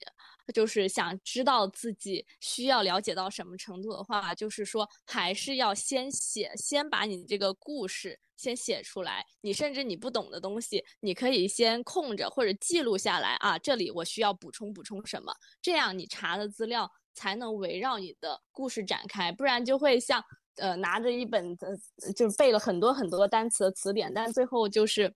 [0.55, 9.25] 就是想知道自己需要了解到什么程度的话，就是说还是要先写，先把你这个故事先写出来。
[9.41, 13.59] 你甚至你不懂的东西，你可以先空着或者记录下来啊。
[13.59, 20.23] 这里我需要补充补充什么，这样你查的资料才能围绕你的故事展开，不然就会像。
[20.57, 25.13] 呃，拿着一本呃，就是背了很多很多单词的词典，但最后就是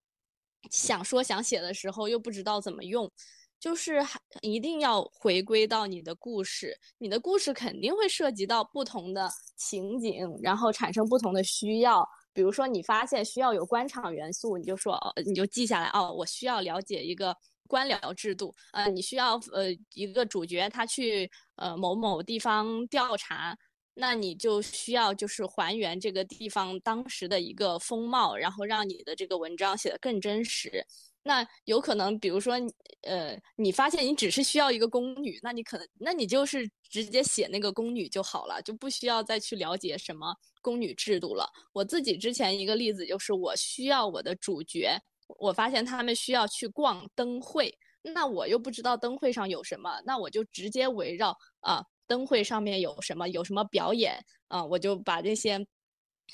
[0.68, 3.08] 想说想写的时候又不知道怎么用，
[3.60, 12.04] 就是还一定要回归到你的故事，你的故事肯定会涉及到不同的情景，然后产生不同的需要。
[12.38, 17.36] 比如说你发现需要有官场元素，你就说哦，你就记下来哦，我需要了解一个
[17.66, 18.54] 官僚制度。
[18.70, 19.64] 呃，你需要呃
[19.94, 23.58] 一个主角他去呃某某地方调查。
[24.00, 30.86] 那你就需要就是还原这个地方当时的一个风貌，然后让你的这个文章写得更真实。
[31.24, 32.54] 那有可能，比如说，
[33.02, 40.32] 呃，你发现你只是需要一个宫女，那你可能，那你就是直接写那个宫女就好了，就不需要再去了解什么
[40.68, 41.50] 宫女制度了。
[41.72, 45.00] 我自己之前一个例子就是，我需要我的主角，
[45.38, 51.82] 我发现他们需要去逛灯会，那我又不知道灯会上有什么，那我就直接围绕啊。
[52.06, 53.26] 灯会上面有什么？
[53.28, 54.62] 有什么表演啊？
[54.62, 55.58] 我就把这些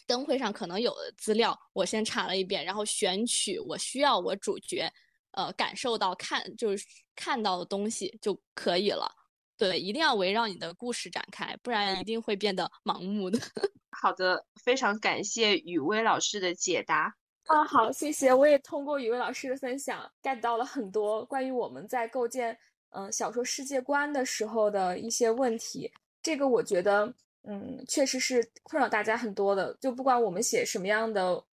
[0.07, 4.91] 灯会上可能有的资料，我先查了一遍，然后选取我需要我主角
[5.32, 9.09] 呃感受到看就是看到的东西就可以了。
[9.57, 13.39] 对，一定要围绕你的故事展开，不然一定会变得盲目的。
[13.91, 17.15] 好的，非常感谢雨薇老师的解答。
[17.47, 18.33] 啊，好，谢谢。
[18.33, 22.59] 我也通过雨薇老师的分享，get 到了很多关于我们在构建。
[22.97, 25.91] 嗯，小说世界观的时候的一些问题，
[26.23, 29.77] 这个我觉得，嗯，确实是困扰大家很多的。
[29.81, 31.45] 就不管我们写什么样的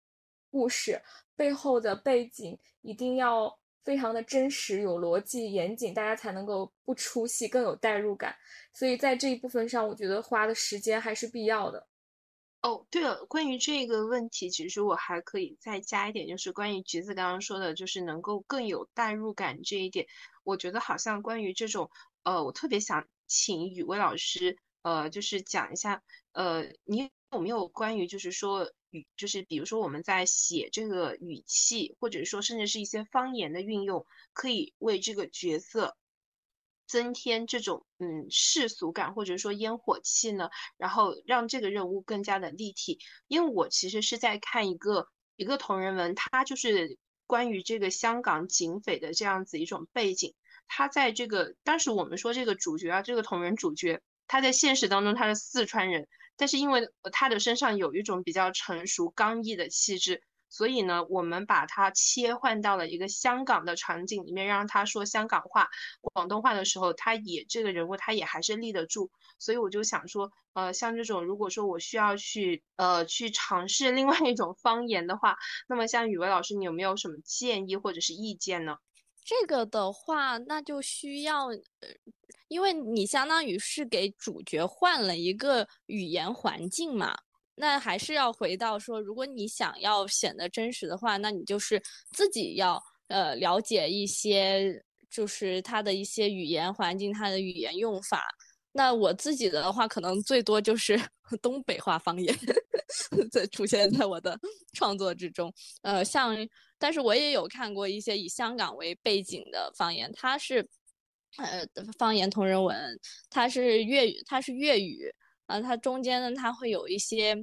[0.52, 1.02] 故事，
[1.36, 8.36] 背后的背景一定要非常的真实、有逻辑、严谨，大家才能够不出戏，更有代入感。
[8.74, 11.88] 所以在这一部分上，我觉得花的时间还是必要的。
[12.62, 20.06] 哦，对了，关于这个问题，其实我还可以再加一点，就是关于橘子刚刚说的，就是能够更有代入感这一点，
[20.44, 21.90] 我觉得好像关于这种，
[22.22, 26.04] 呃，我特别想请雨薇老师，呃，就是讲一下，
[26.34, 35.98] 呃，你有没有关于就是说语，就是比如说我们在写这个语气，或者说甚至是一些方言的运用，可以为这个角色。
[36.88, 43.00] 增添这种嗯世俗感或者说烟火气呢，然后让这个人物更加的立体。
[43.30, 50.34] 因为我其实是在看一个一个同人文，它就是关于这个香港警匪的这样子一种背景。
[50.68, 56.10] 他在这个当时我们说这个主角啊，这个同人主角，他在现实当中他是四川人，
[56.42, 65.70] 但是因为他的身上有一种比较成熟刚毅的气质，所以呢，我们把它切换到了一个香港的场景里面，让他说香港话、
[66.02, 69.12] 广东话的时候，他也这个人物他也还是立得住。
[69.38, 75.38] 所以我就想说，呃，像这种如果说我需要去呃去尝试另外一种方言的话，
[75.68, 78.78] 那么像语文老师，你有没有什么建议或者是意见呢？
[79.24, 81.50] 这个的话，那就需要，
[82.52, 87.18] 因为你相当于是给主角换了一个语言环境嘛。
[87.56, 91.82] 那还是要回到说，如果你想要显得真实的话，那你就是
[92.12, 98.22] 自己要呃了解一些，就是他的一些语言环境，他的语言用法。
[98.74, 101.00] 那我自己的话，可能最多就是
[101.42, 102.36] 东北话方言
[103.32, 104.38] 在出现在我的
[104.74, 105.54] 创作之中。
[105.84, 106.36] 呃，像，
[106.78, 110.68] 但是我也有看过一些以香港为背景的方言，它是
[111.38, 111.66] 呃
[111.98, 115.14] 方言同人文，它是粤语，它是粤语。
[115.48, 117.36] 啊，它中间呢，它会有一些，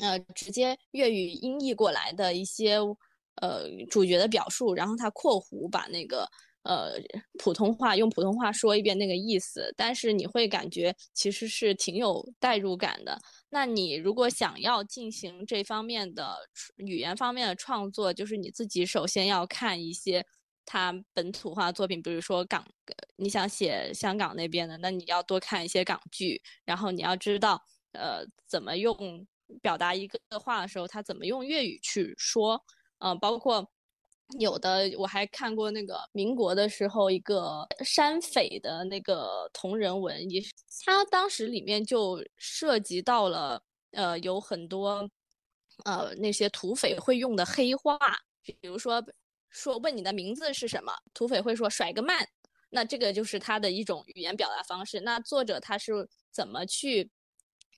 [0.00, 2.76] 呃，直接粤语音译过来的一些，
[3.42, 6.28] 呃，主角的表述，然后它括弧把那个，
[6.62, 6.92] 呃，
[7.36, 13.18] 普通话用普通话说一遍那个意思，但是你会感觉其实是挺有代入感的。
[13.50, 16.36] 那你如果想要进行这方面的
[16.76, 20.24] 语言方面的创作，就是你自己首先要看一些。
[20.66, 22.66] 他本土化作品，比如说港，
[23.16, 27.62] 你想写香港那边的，那你要多看一些港剧，然后你要知道，
[27.92, 29.26] 呃，怎么用
[29.62, 32.60] 表达一个话的时候，他怎么用粤语去说，
[32.98, 33.70] 嗯，包括
[34.40, 40.42] 有的我还看过那个民国的时候一个山匪的那个同人文，也
[40.84, 43.62] 他当时里面就涉及到了，
[43.92, 45.08] 呃，有很多，
[45.84, 47.96] 呃，那些土匪会用的黑话，
[48.42, 49.00] 比如说。
[49.56, 50.92] 说问你的名字是什么？
[51.14, 52.28] 土匪会说甩个慢，
[52.68, 55.00] 那这个就是他的一种语言表达方式。
[55.00, 57.10] 那作者他是怎么去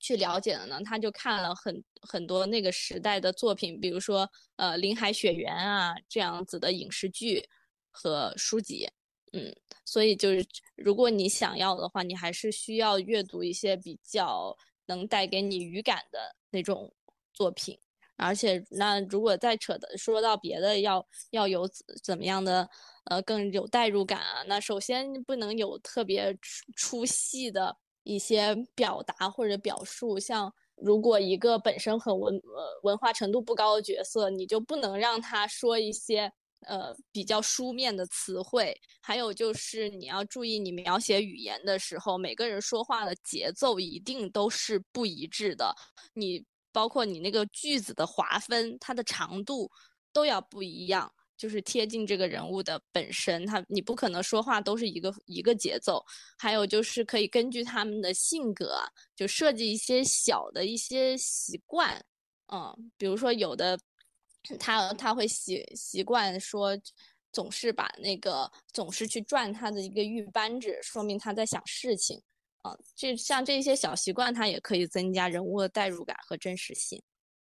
[0.00, 0.80] 去了解的呢？
[0.84, 7.48] 他就看了很很多那个时代的作品，比如说呃《林海雪原》啊这样子的影视剧
[7.92, 8.90] 和书籍。
[9.32, 9.54] 嗯，
[9.84, 14.56] 所以就是如果你想要的话，你还是需要阅读一些比较
[14.86, 16.92] 能带给你语感的那种
[17.32, 17.78] 作品。
[18.18, 21.68] 而且，那如果再扯的说到别的，要要有
[22.02, 22.68] 怎么样的，
[23.04, 24.42] 呃，更有代入感啊？
[24.48, 30.18] 那首先不能有特别出出戏的一些表达或者表述。
[30.18, 36.32] 像如果一个本身很文呃文化程度不高的角色，你就不能让他说一些
[36.66, 38.76] 呃比较书面的词汇。
[39.00, 45.72] 还有就是你要注意，你描写语言的时候，每个人说话的节奏一定都是不一致的。
[46.14, 46.44] 你。
[46.72, 49.70] 包括你那个句子的划分，它的长度
[50.12, 53.46] 都要不一样，就是贴近这个人物的本身。
[53.46, 56.04] 他你不可能说话都是一个一个节奏。
[56.36, 58.80] 还有就是可以根据他们的性格，
[59.16, 62.04] 就设计一些小的一些习惯。
[62.52, 63.78] 嗯，比如说有的
[64.58, 66.76] 他他会习习惯说，
[67.32, 72.22] 总是把那个总是去转他的一个玉扳指，说明他在想事情。
[72.68, 77.02] 啊，这像这些小习惯，它也可以增加人物的代入感和真实性。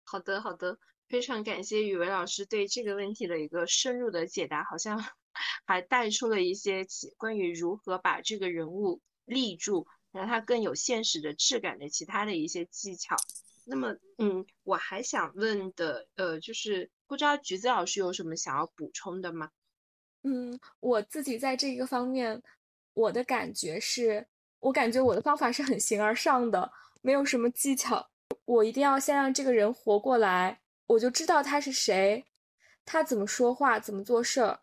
[0.05, 5.05] 好的，好的，非常感谢雨薇老师对这个问题的一个深入的解答，好像
[5.67, 13.17] 还带出了一些关于如何把这个人物立住，让他更有现实的质感的其他的一些技巧。
[13.65, 19.51] 那么，嗯，我还想问的，呃，就是不知道橘子老师有什么想要补充的吗？
[20.23, 22.43] 嗯，我自己在这个方面，
[22.95, 24.27] 我的感觉是。
[24.61, 28.09] 我感觉我的方法是很形而上的，没有什么技巧。
[28.45, 32.25] 我一定要先让这个人活过来，我就知道他是谁，
[32.85, 34.59] 他怎么说话，怎么做事儿，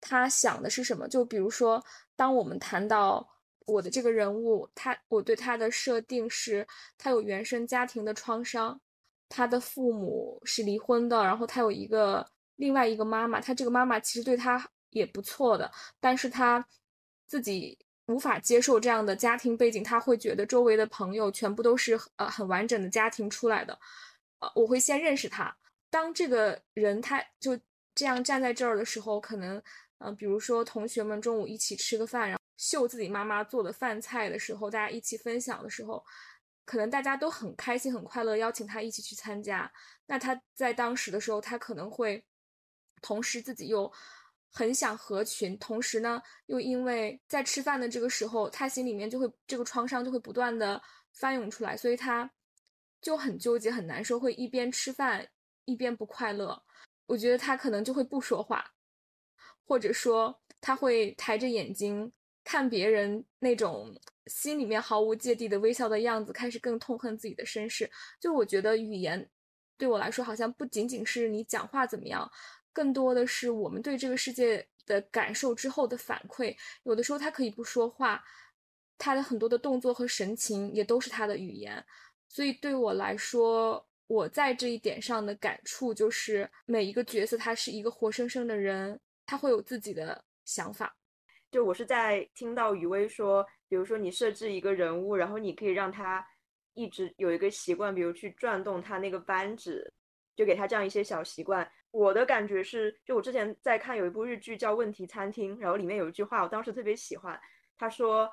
[0.00, 1.06] 他想的是什么。
[1.08, 1.84] 就比如说，
[2.16, 3.28] 当我们谈到
[3.66, 6.66] 我的这个人物，他我对他的设定是，
[6.96, 8.80] 他有原生家庭的创伤，
[9.28, 12.26] 他的父母是离婚的，然后他有一个
[12.56, 15.70] 另外一个妈妈，他这个妈妈其实对他也不错的，
[16.00, 16.66] 但是他
[17.26, 17.78] 自己。
[18.06, 23.78] 无法接受这样的家庭背景，他会觉得周围的朋友全部都是呃很完整的家庭出来的。
[24.38, 25.56] 呃，我会先认识他。
[25.90, 27.58] 当这个人他就
[27.94, 29.60] 这样站在这儿的时候，可能
[29.98, 36.04] 嗯，比如说同学们中午一起吃个饭，然后秀自己妈妈做的饭菜的时候，大家一起分享的时候，
[36.64, 39.72] 可能大家都很开心很快乐，邀请他一起去参加。
[40.06, 42.24] 那他在当时的时候，他可能会
[43.02, 43.92] 同时自己又。
[44.56, 50.80] 很想合群，同时呢，又因为在吃饭的这个时候，他心里面就会这个创伤就会不断的
[51.12, 52.30] 翻涌出来，所以他
[53.02, 55.28] 就很纠结很难受，会一边吃饭
[55.66, 56.62] 一边不快乐。
[57.04, 58.72] 我觉得他可能就会不说话，
[59.66, 62.10] 或者说他会抬着眼睛
[62.42, 63.94] 看别人那种
[64.28, 67.90] 心里面毫无芥蒂的微笑的样子，开始更痛恨自己的身世。
[68.18, 69.28] 就我觉得语言
[69.76, 72.30] 对我来说，好像不仅仅是你讲话怎么样，
[72.76, 76.54] 更多的是我们对这个世界的感受之后的反馈。
[76.82, 78.22] 有的时候他可以不说话，
[78.98, 81.82] 他的很多的动作和神情也都是他的语言。
[82.28, 90.94] 所以对我来说，我在这一点上的感触就是，每一个角色他是一个活生生的人，他会有自己的想法。
[91.50, 96.22] 就我是在听到雨薇说，比如说你设置一个人物，然后你可以让他
[96.74, 99.90] 一直有一个习惯，比如去转动他那个扳指，
[100.36, 101.66] 就给他这样一些小习惯。
[101.90, 107.40] 我的感觉是，就我之前在看有一部日剧叫《问题餐厅》，然后里面有一句话，我当时特别喜欢，
[107.76, 108.30] 他说。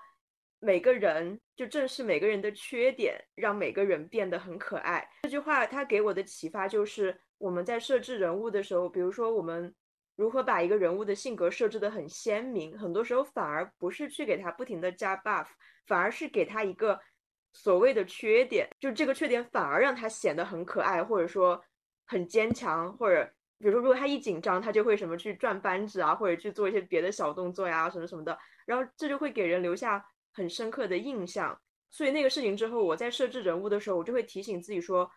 [0.66, 5.06] 每个人就正是每个人的缺点，让每个人变得很可爱。
[5.24, 9.76] 这句话他给我的启发就是，我们在设置人物的时候，比如说我们
[10.16, 15.48] 如何把一个人物的性格设置的很鲜明，很多时候反而不是去给他不停的加 buff，
[15.86, 16.98] 反而是给他一个
[17.52, 21.62] 所谓的缺点，就这个缺点反而让他显得很可爱，或者说
[22.06, 23.30] 很坚强，或者
[23.64, 28.38] 比如说如果他一紧张，他就会什么去转扳指啊，或者去做一些别的小动作呀，什么什么的，
[28.68, 30.06] 然后这就会给人留下。
[30.36, 31.56] 很深刻的印象，
[31.92, 35.08] 所以那个事情之后，我在设置人物的时候，我就会提醒自己说，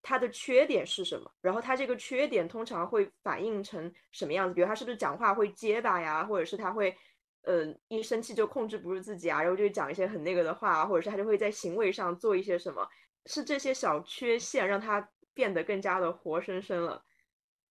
[0.00, 4.54] 他的缺点是什么，然后他这个缺点通常会反映成什么样子？
[4.54, 6.96] 比如他是不是讲话会结巴呀，或者是他会，
[7.42, 12.88] 呃，一生气就控制不住自己啊，然后就讲一些很那个的话，或者是他就会在行为上做一些什么？
[13.26, 17.04] 是这些小缺陷让他变得更加的活生生了。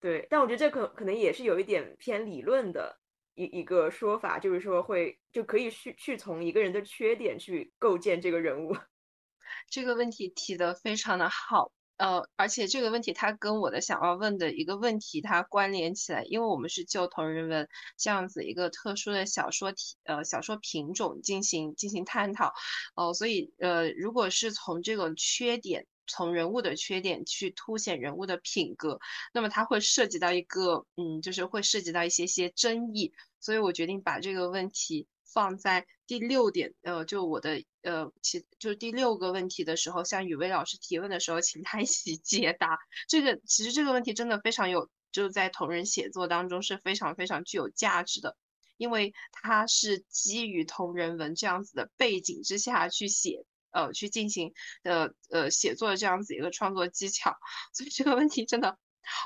[0.03, 2.99] 对，但我觉得这可可能也是有一点偏理论的。
[3.35, 8.75] 一一个说法就是说，会就可以去去从一个人的缺点去构建这个人物。
[9.71, 22.51] 这个问题提的非常的好，呃，而且这个问题它跟我的想要问的一个问题它关联起来，因为我们是就同人文这样子一个特殊的小说体呃小说品种进行进行探讨，
[22.95, 25.87] 哦，所以呃，如果是从这个缺点。
[26.07, 28.99] 从人物的缺点去凸显人物的品格，
[29.33, 42.77] 那么它会涉及到一个，嗯，就是会涉及到一些些争议，所以我决定把这个问题放在第六点，呃，就我的，呃，其就是第六个问题的时候，向雨薇老师提问的时候，请他一起解答。
[43.07, 48.35] 这个其实这个问题真的非常有，就在同人写作当中是非常非常具有价值的，
[48.77, 53.45] 因为它是基于同人文这样子的背景之下去写。
[53.73, 54.53] 呃，去进行
[54.83, 57.35] 的呃写作的这样子一个创作技巧，
[57.73, 58.77] 所以这个问题真的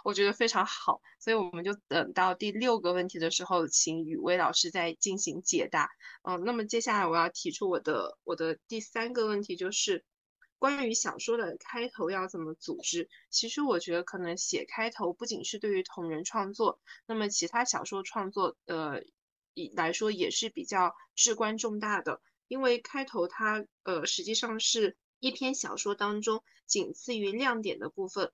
[0.04, 5.90] 我觉得非常好，所以我们就等到第六个问题的时候，请雨薇老师再进行解答。
[6.24, 10.04] 嗯，那么接下来我要提出我的我的第三个问题，就是
[10.58, 13.08] 关于小说的开头要怎么组织。
[13.30, 19.04] 其实我觉得可能写开头不仅是对于同人创作，那么其他小说创作呃
[19.54, 22.20] 以来说也是比较至关重大的。
[22.48, 28.32] 因为开头它呃实际上是一篇小说当中仅次于亮点的部分，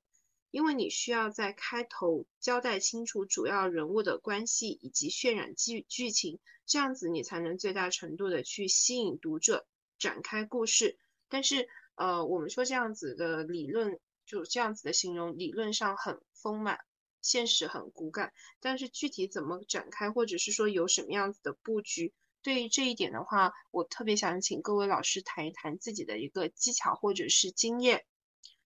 [0.51, 9.65] 因为你需要在开头交代清楚主要人物的关系以及渲染剧剧情，这样子你才能最大程度的去吸引读者
[9.97, 10.97] 展开故事。
[11.29, 16.79] 但是呃我们说这样子的理论就这样子的形容理论上很丰满，
[17.21, 22.13] 现实很骨感，但是具体怎么展开或者是说有什么样子的布局？
[22.43, 28.05] 对于这一点的话，我特别想请各位老师谈一谈自己的一个技巧或者是经验。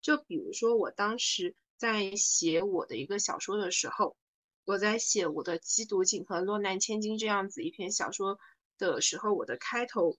[0.01, 4.15] 就比如说，我当时在写我的一个小说的时候，
[4.63, 8.39] 我在写我的《缉毒警》和《落难千金》这样子一篇小说
[8.77, 10.17] 的时候，我的开头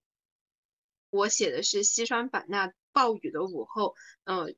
[1.09, 3.95] 我写的是西双版纳暴雨的午后，
[4.25, 4.53] 呃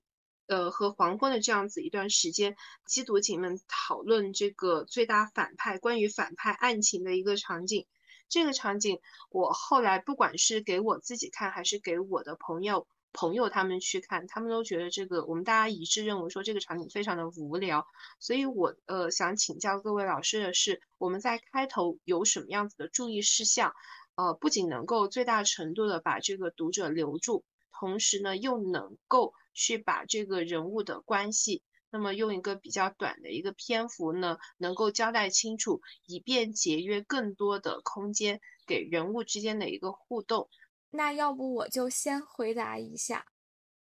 [0.47, 2.57] 呃和黄昏的这样子一段时间，
[2.89, 7.87] 缉毒警们讨论这个最大反派关于反派案情的一个场景。
[8.29, 9.01] 这个场景，
[9.31, 17.87] 我后来不管是给我自己看，还是给我的朋友朋友他们去看，他们都觉得这个我们大家一致认为说这个场景非常的无聊。
[18.21, 23.73] 所以我呃想请教各位老师的是，我们在开头有什么样子的注意事项？
[24.15, 31.63] 呃，不仅能够最大程度的把这个读者留住，同时呢又能够去把这个人物的关系。
[31.91, 40.49] 那么用一个比较短的一个篇幅呢，能够交代清楚，以便节约更多的空间给人物之间的一个互动。
[40.91, 43.27] 那要不我就先回答一下，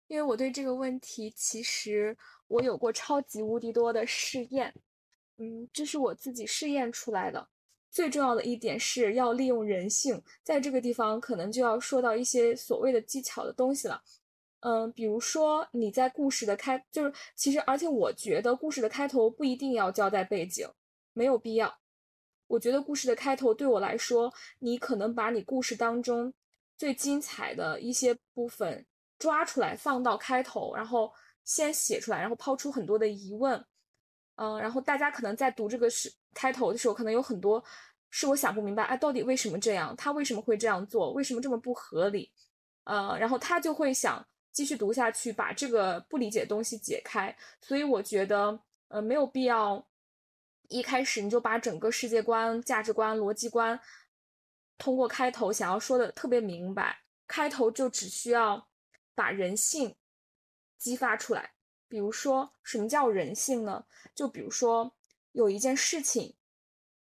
[0.06, 4.74] 因为我对这个问题其实我有过超级无敌多的试验，
[5.36, 7.48] 嗯，这是我自己试验出来的。
[7.90, 14.02] 最重要的一点是要利用人性，在这个地方可能就要说到一些所谓的技巧的东西了。
[14.60, 20.68] 嗯，比如说你在故事的开，就是其实，而且我觉得故事的开头不一定要交代背景，
[21.12, 21.78] 没有必要。
[22.48, 26.32] 我觉得故事的开头对我来说，你可能把你故事当中
[26.76, 28.84] 最精彩的一些部分
[29.18, 31.12] 抓出来放到开头，然后
[31.44, 33.64] 先写出来，然后抛出很多的疑问，
[34.36, 37.62] 嗯，然后大家可能在读这个是开头的时候，可能有很多
[38.10, 39.94] 是我想不明白，哎，到底为什么这样？
[39.94, 41.12] 他为什么会这样做？
[41.12, 42.32] 为什么这么不合理？
[42.84, 47.34] 呃，然后他就会想继续读下去，把这个不理解的东西解开。
[47.60, 49.86] 所以我觉得，呃，没有必要
[50.68, 53.78] 一开始你就把整个世界观、价值观、逻辑观
[54.76, 57.00] 通过开头想要说的特别明白。
[57.26, 58.68] 开头就只需要
[59.14, 59.94] 把人性
[60.78, 61.52] 激发出来。
[61.88, 63.84] 比如说，什么叫人性呢？
[64.14, 64.94] 就比如说，
[65.32, 66.34] 有一件事情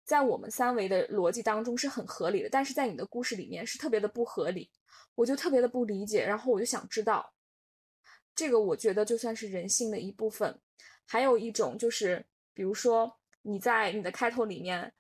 [0.05, 4.71] 在我们三维的逻辑当中是很合理的，但是在你的故事里面是特别的不合理，
[5.15, 6.25] 我就特别的不理解。
[6.25, 7.33] 然后我就想知道，
[8.35, 10.61] 这个我觉得就算是人性的一部分。
[11.07, 14.93] 还有一种就是，比如说你在你的开头里面，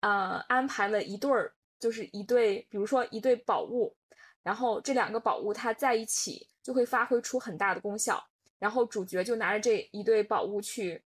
[0.00, 3.94] 呃，安排了一对儿，就是一对，比如说一对宝物。
[4.42, 8.26] 然后这两个宝物它在一起就会发挥出很大的功效，
[8.58, 11.04] 然后主角就拿着这一对宝物去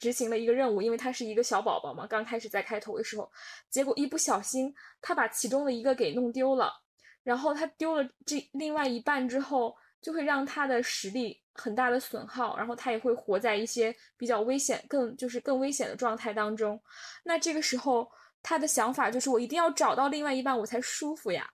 [0.00, 3.30] 执行了一个任务，因为他是一个小宝宝嘛，刚开始在开头的时候，
[3.70, 6.82] 结果一不小心他把其中的一个给弄丢了，
[7.28, 16.80] 然后他丢了这另外一半之后，就会让他的实力很大的损耗，然后他也会活在一些比较危险、更就是更危险的状态当中。
[17.24, 18.10] 那这个时候
[18.42, 21.46] 他的想法就是我一定要找到另外一半，我才舒服呀。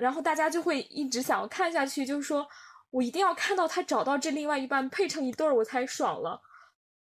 [0.00, 2.44] 然后大家就会一直想要看下去，就是说
[2.90, 6.42] 我一定要看到他找到这另外一半配成一对儿，我才爽了。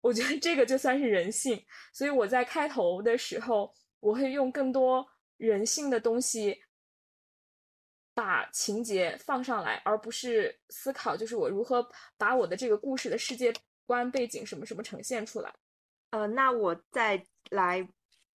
[0.02, 5.04] 我觉得这个就算是人性，所以我在开头的时候，我会用更多
[5.38, 6.62] 人性的东西
[8.16, 11.88] 把情节放上来，而不是思考就是我如何
[12.18, 13.54] 把我的这个故事的世界
[13.86, 15.54] 观背景什么什么呈现出来。
[16.10, 17.88] 呃，那我再来。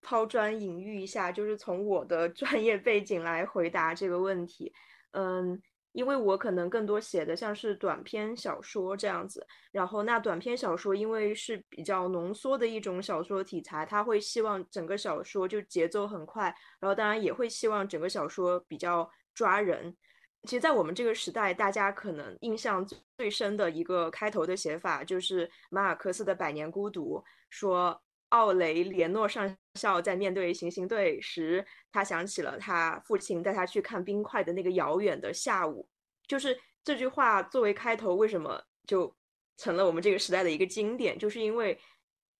[0.03, 4.72] 抛砖引玉一下，就是从我的 专业背景来回答这个问题。
[5.11, 5.61] 嗯，
[5.93, 16.45] 因为我可能更多写的像是短篇小说这样子，然后那短篇小说因为是比较浓缩的一种小说题材，他会希望整个小说就节奏很快，
[16.81, 19.07] 然后当然也会希望整个小说比较
[19.41, 19.97] 抓人。
[20.43, 22.86] 其实，在我们这个时代，大家可能印象
[23.16, 27.18] 最深的一个开头的写法就是马尔克斯的《百年孤独》，
[27.49, 28.03] 说。
[28.30, 35.88] 奥雷连诺上校在面对行刑队时，他想起了他父亲带他去看冰块的那个遥远的下午。
[36.28, 39.12] 就是这句话作为开头，为什么就
[39.57, 41.18] 成了我们这个时代的一个经典？
[41.18, 41.76] 就是因为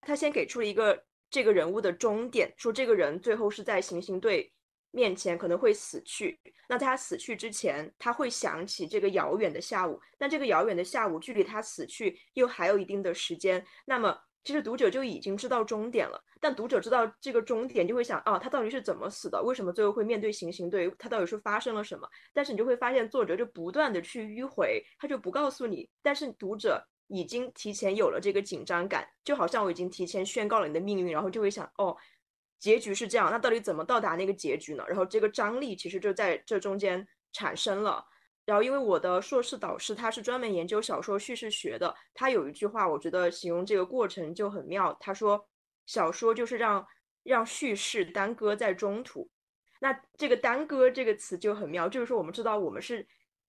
[0.01, 4.53] 他先给出了一个这个人物的终点，说这个人最后是在行刑队
[4.91, 6.38] 面前可能会死去。
[6.68, 10.01] 那在他死去之前，他会想起这个遥远的下午。
[10.18, 13.64] 那这个遥远的下午距离他死去又还有一定的时间。
[13.86, 14.18] 那么。
[14.43, 19.41] 其实读者就已经知道终点了，但读者知道这个终点，就会想啊，他到底是怎么死的？
[19.43, 20.91] 为什么最后会面对行刑队？
[20.99, 22.09] 他到底是发生了什么？
[22.32, 25.86] 但是你就会发现，作者就不断的去迂回，他就不告诉你。
[26.03, 31.95] 但是读者已经提前有了这个紧张感，就好像我已经提前宣告了你的命运，然后就会想，哦，
[32.61, 34.84] 结局是这样，那到底怎么到达那个结局呢？
[34.86, 38.06] 然后这个张力其实就在这中间产生了。
[38.44, 44.96] 然后，因为我的硕士导师他是专门研究小说叙事学的，他有一句话，我觉得形容这个过程就很妙。
[45.00, 45.48] 他说
[45.86, 46.86] ：“小说就是让
[47.22, 49.30] 让叙事耽搁在中途。”
[49.80, 53.06] 那这个“耽搁”这个词就很妙，就是说我们知道我们是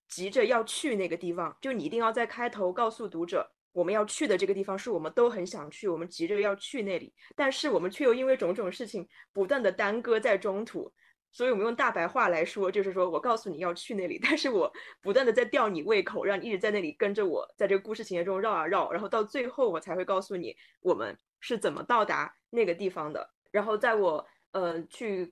[0.07, 10.91] 急着要去那个地方，就你一定要在开头告诉读者，我们要去的这个地方是我们都很想去，我们急着要去那里，但是我们却又因为种种事情不断的耽搁在中途。
[11.33, 14.69] 所以我们用大白话来说，就是说我告诉你要去那里，但是我
[15.01, 23.29] 不断的在吊你胃口，让你一直在那里跟着我，在这个故事情节中绕啊绕，然后到最后我才会告诉你我们是怎么到达那个地方的。
[23.49, 25.31] 然后在我呃去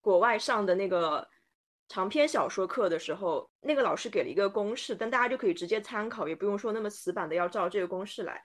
[0.00, 1.26] 国外上的那个
[1.90, 8.42] 长篇小说课的时候，那个老师给了一个公式，但大家就可以直接参考，也不用说那么死板的要照这个公式来。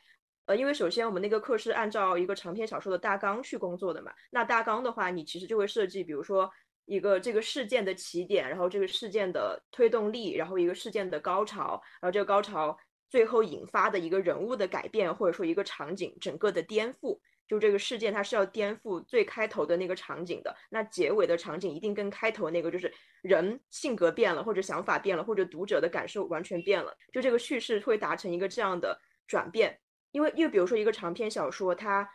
[0.47, 6.51] 呃，因为首先我们那个课是按照一个长篇小说的大纲去工作的嘛，那大纲的话，你其实就会设计，比如说。
[6.87, 12.77] 一个这个事件的起点，然后这个事件的推动力，然后一个事件的高潮，然后这个高潮
[13.09, 17.17] 最后引发的一个人物的改变，或者说一个场景整个的颠覆，
[17.47, 29.79] 就这个事件它是要颠覆最开头的那个场景的，那结尾的场景一定跟开头那个就是人性格变了，或者想法变了，或者读者的感受完全变了，就这个叙事会达成一个这样的转变，
[30.11, 32.09] 因为因为比如说一个长篇小说它。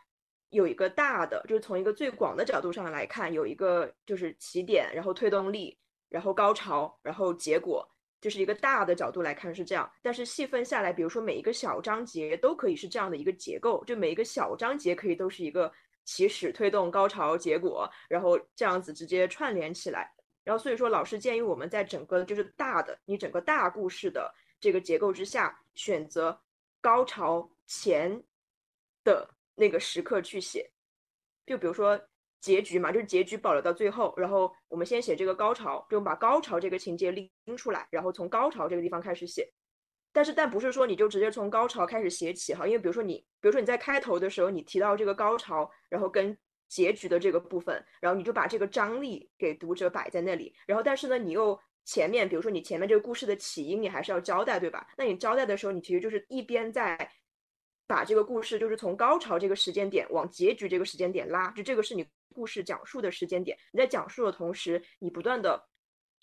[0.53, 5.79] 有一个大的，就是从一个最广的角度上来看，有一个就是起点，然后推动力，
[6.09, 7.89] 然后高潮，然后结果，
[8.21, 9.91] 就是一个大的角度来看是这样。
[10.03, 15.73] 但是细分下来，比如说每一个小章节都可以是这样的一个结构，就每一个小章节可以都是一个
[16.05, 20.13] 起始、推动、高潮、结果，然后这样子直接串联起来。
[20.43, 26.41] 然后所以说，老师建议我们在整个就是大的你整个大故事的这个结构之下，选择
[26.81, 28.23] 高潮前
[29.05, 30.71] 的那个时刻去写。
[31.47, 32.01] 就比如说
[32.41, 39.53] 结局嘛，就是结局保留到最后，然后我们先写这个高潮，就把高潮这个情节拎出来，然后从高潮这个地方开始写。
[40.13, 46.37] 但是，但不是说你就直接从高潮开始写起哈，因为比如说你，比如说你在开头的时候你提到这个高潮，然后跟
[46.67, 54.87] 结局的这个部分，然后你就把这个张力给读者摆在那里，然后但是呢，你又前面，比如说你前面这个故事的起因，你还是要交代，对吧？
[54.97, 57.11] 那你交代的时候，你其实就是一边在。
[57.91, 63.59] 把这个故事就是从高潮这个时间点往结局这个时间点拉，就这个是你故事讲述的时间点。
[63.73, 65.61] 你在讲述的同时，你不断的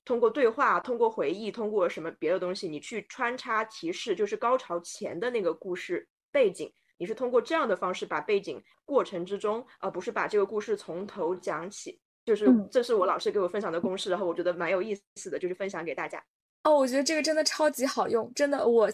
[0.05, 6.71] 通过对话、通过回忆、通过什么别的东西，你去穿插提示，就是高潮前的那个故事背景。
[6.97, 11.99] 你是通过这样的方式把背景过程之中，而不是把这个故事从头讲起。
[12.23, 16.23] 就是这是我老师给我分享的公式，然后我觉得蛮有意思的，就是分享给大家。
[16.63, 18.89] 哦，我觉得这个真的超级好用，真的我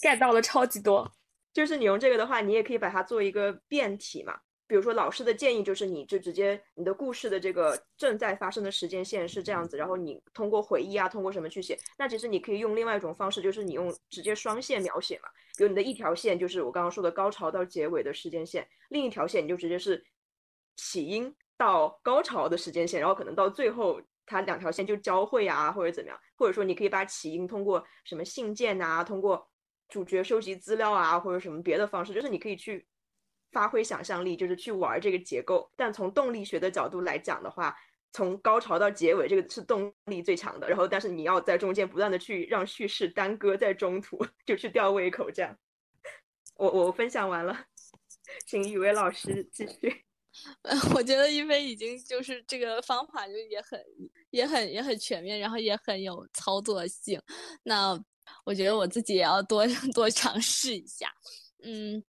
[0.00, 1.12] get 到了超级多。
[1.54, 4.38] 就是你用这个的话，你也可以把它做一个变体嘛。
[4.66, 11.78] 比如说老师的建议就是，你就直接你的故事的这个正在发生的时间线是这样子，然后你通过回忆啊，通过什么去写。
[11.98, 15.28] 那其实你可以用另外一种方式，就是你用直接双线描写嘛。
[15.56, 20.02] 比如你的一条线就是我刚刚说的高潮到结尾的时间线，另一条线你就直接是
[20.76, 26.18] 起因到高潮的时间线，然后可能到最后它两条线就交汇啊，或者怎么样。
[26.36, 29.46] 或者说你可以把起因通过什么信件啊，通过。
[29.88, 32.86] 主角收集资料啊，或者什么别的方式，就是你可以去
[33.52, 35.70] 发挥想象力，就是去玩这个结构。
[35.76, 37.76] 但从动力学的角度来讲的话，
[38.12, 40.68] 从高潮到结尾，这个是动力最强的。
[40.68, 45.30] 然后，但是你要在中间不断的去让叙事耽搁在中途， 就去吊胃口。
[45.30, 45.56] 这样，
[46.56, 47.66] 我我分享完了，
[48.46, 50.04] 请雨薇老师继续。
[50.96, 53.80] 我觉得一菲已经就是这个方法就也很
[54.30, 57.20] 也很也很全面，然后也很有操作性。
[57.62, 58.02] 那。
[58.44, 61.12] 我觉得我自己也要多 多尝试一下。
[61.62, 62.02] 嗯，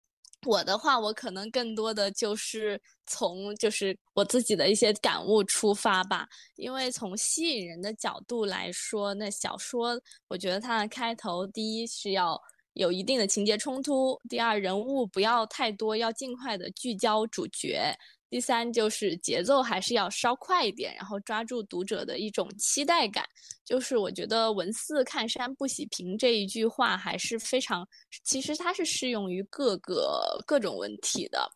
[0.46, 6.28] 我的话，我可能更多的就是从就是我自己的一些感悟出发吧。
[6.56, 12.40] 因为从吸引人的角度来说，那小说我觉得它的开头，第一是要
[12.72, 17.96] 有一定的情节冲突，第二人物不要太多，要尽快的聚焦主角。
[18.34, 23.24] 第三就是节奏还是要稍快一点，然后抓住读者的一种期待感。
[23.64, 27.86] 就是我觉得“文似看山不喜平”这一句话还是非常，
[28.24, 31.48] 其实它是适用于各个各种问题的。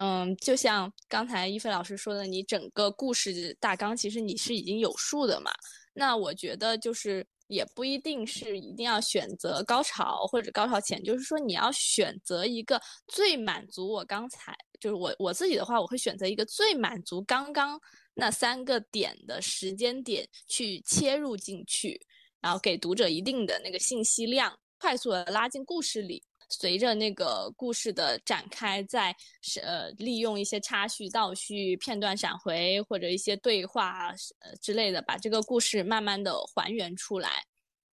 [0.00, 5.52] 嗯，就像刚才一菲老师说的，你整个故事大纲其实你是已经有数的嘛。
[5.92, 7.24] 那我觉得就是。
[7.46, 17.80] 也不一定是一定要选择高潮或者高潮前，就是说你要选择一个最满足我刚才就是我我自己的话，我会选择一个最满足刚刚
[18.14, 22.00] 那三个点的时间点去切入进去，
[22.40, 26.22] 然后给读者一定的那个信息量，快速的拉进故事里。
[26.58, 37.44] 随着那个故事的展开，在是呃利用一些插叙、倒叙、片段闪回或者一些对话呃之类的，把这个故事慢慢的还原出来。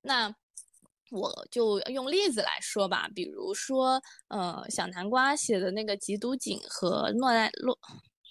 [0.01, 0.33] 那
[1.11, 7.77] 我就用例子来说吧，比如说呃小南瓜写的那个《缉毒警》和诺奈洛。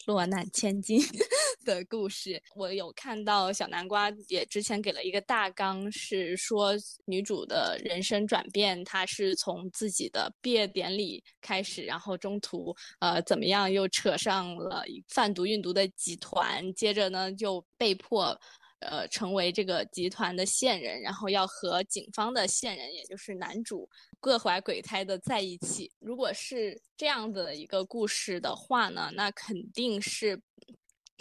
[0.06, 1.00] 落难千金
[1.64, 6.72] 的故事，我有看到小南瓜也之前给了一个大纲，是说
[7.04, 18.38] 女主的人生转变，她是从自己的毕业典礼开始，然后中途呃怎么样又扯上了贩毒运毒的集团，接着呢就被迫。
[18.82, 23.86] 呃，成为这个集团的线人，然后要和警方的线人，也就是男主
[24.20, 25.90] 各怀鬼胎的在一起。
[25.98, 30.40] 如果是这样的一个故事的话呢，那肯定是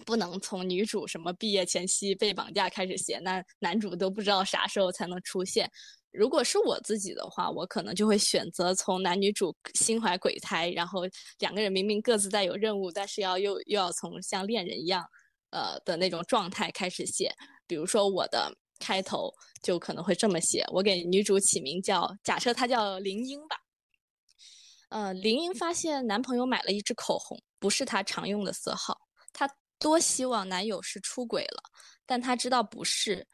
[0.06, 5.70] 不能从女主什么毕业前夕被绑架开始写，那男主都不知道啥时候才能出现。
[6.12, 11.02] 如果是我自己的话，我可能就会选择从男女主心怀鬼胎，然后
[11.39, 15.04] 两个人明明各自带有任务，但是要又又要从像恋人一样。
[15.52, 17.34] 呃的那种状态开始写，
[17.66, 23.58] 比如说我的开头就可能会这么写，我给女主起名叫，假设她叫林英吧。
[24.90, 28.98] 呃，林英发现男朋友买了一支口红，不是她常用的色号，
[29.32, 31.62] 她多希望男友是出轨了，
[32.06, 33.28] 但她知道不是，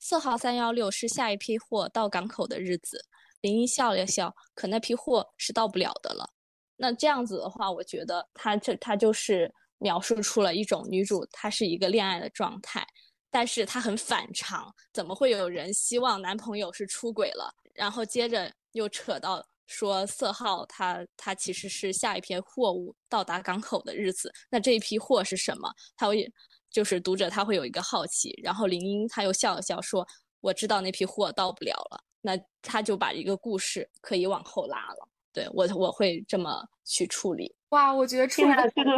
[0.00, 3.04] 色号三幺六是下一批货到港口的日子。
[3.42, 6.28] 林英笑了笑，可那批货是到不了的了。
[6.76, 9.52] 那这样子的话，我觉得她这她就是。
[9.80, 12.84] 描述出了一种女主，她是一个恋爱的状态，
[13.30, 17.52] 但是她很反常，怎么会有人希望男朋友是出轨了？
[17.74, 25.70] 然后接着又扯到说色号，他他其实是下一批货物到达港口的日子，那这一批货是什么？
[25.96, 26.26] 他会
[26.70, 30.06] 就是读者他会有一个好奇，然后林英他又笑了笑说
[30.40, 35.08] ：“我知道那批货到不了了。”那他就把一个故事可以往后拉了。
[35.32, 37.54] 对我我会这么去处理。
[37.70, 38.90] 哇，我觉得处理的这个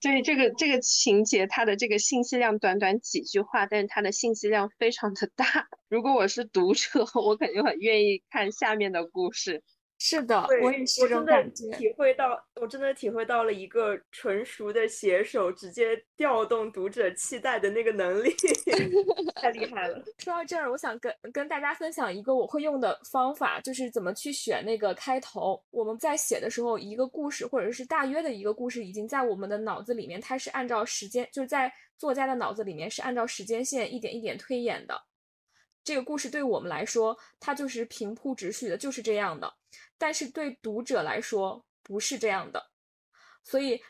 [0.00, 5.66] 对这个这个情节，它的这个信息量短短几句话，但是它的信息量非常的大。
[5.88, 9.62] 如果我是读者， 我肯定很愿意看下面的故事。
[10.02, 11.70] 是的，我也是这种感觉。
[11.76, 18.34] 体会到，我真的体会到了一个纯熟的写手直接调动读者期待的那个能力，
[19.36, 20.02] 太厉害了。
[20.16, 25.62] 说到这儿，我想跟跟大家分享一个我会用的方法，就是怎么去选那个开头。
[25.70, 34.98] 我们在写的时候，一个故事或者是大约的一个故事，已经在我们的脑子里面，它是按照时间，就是在作家的脑子里面是按照时间线一点一点推演的。
[35.82, 39.52] 这个故事对我们来说，它就是平铺直叙的，就是这样的。
[39.96, 42.70] 但是对读者来说不是这样的，
[43.42, 43.80] 所以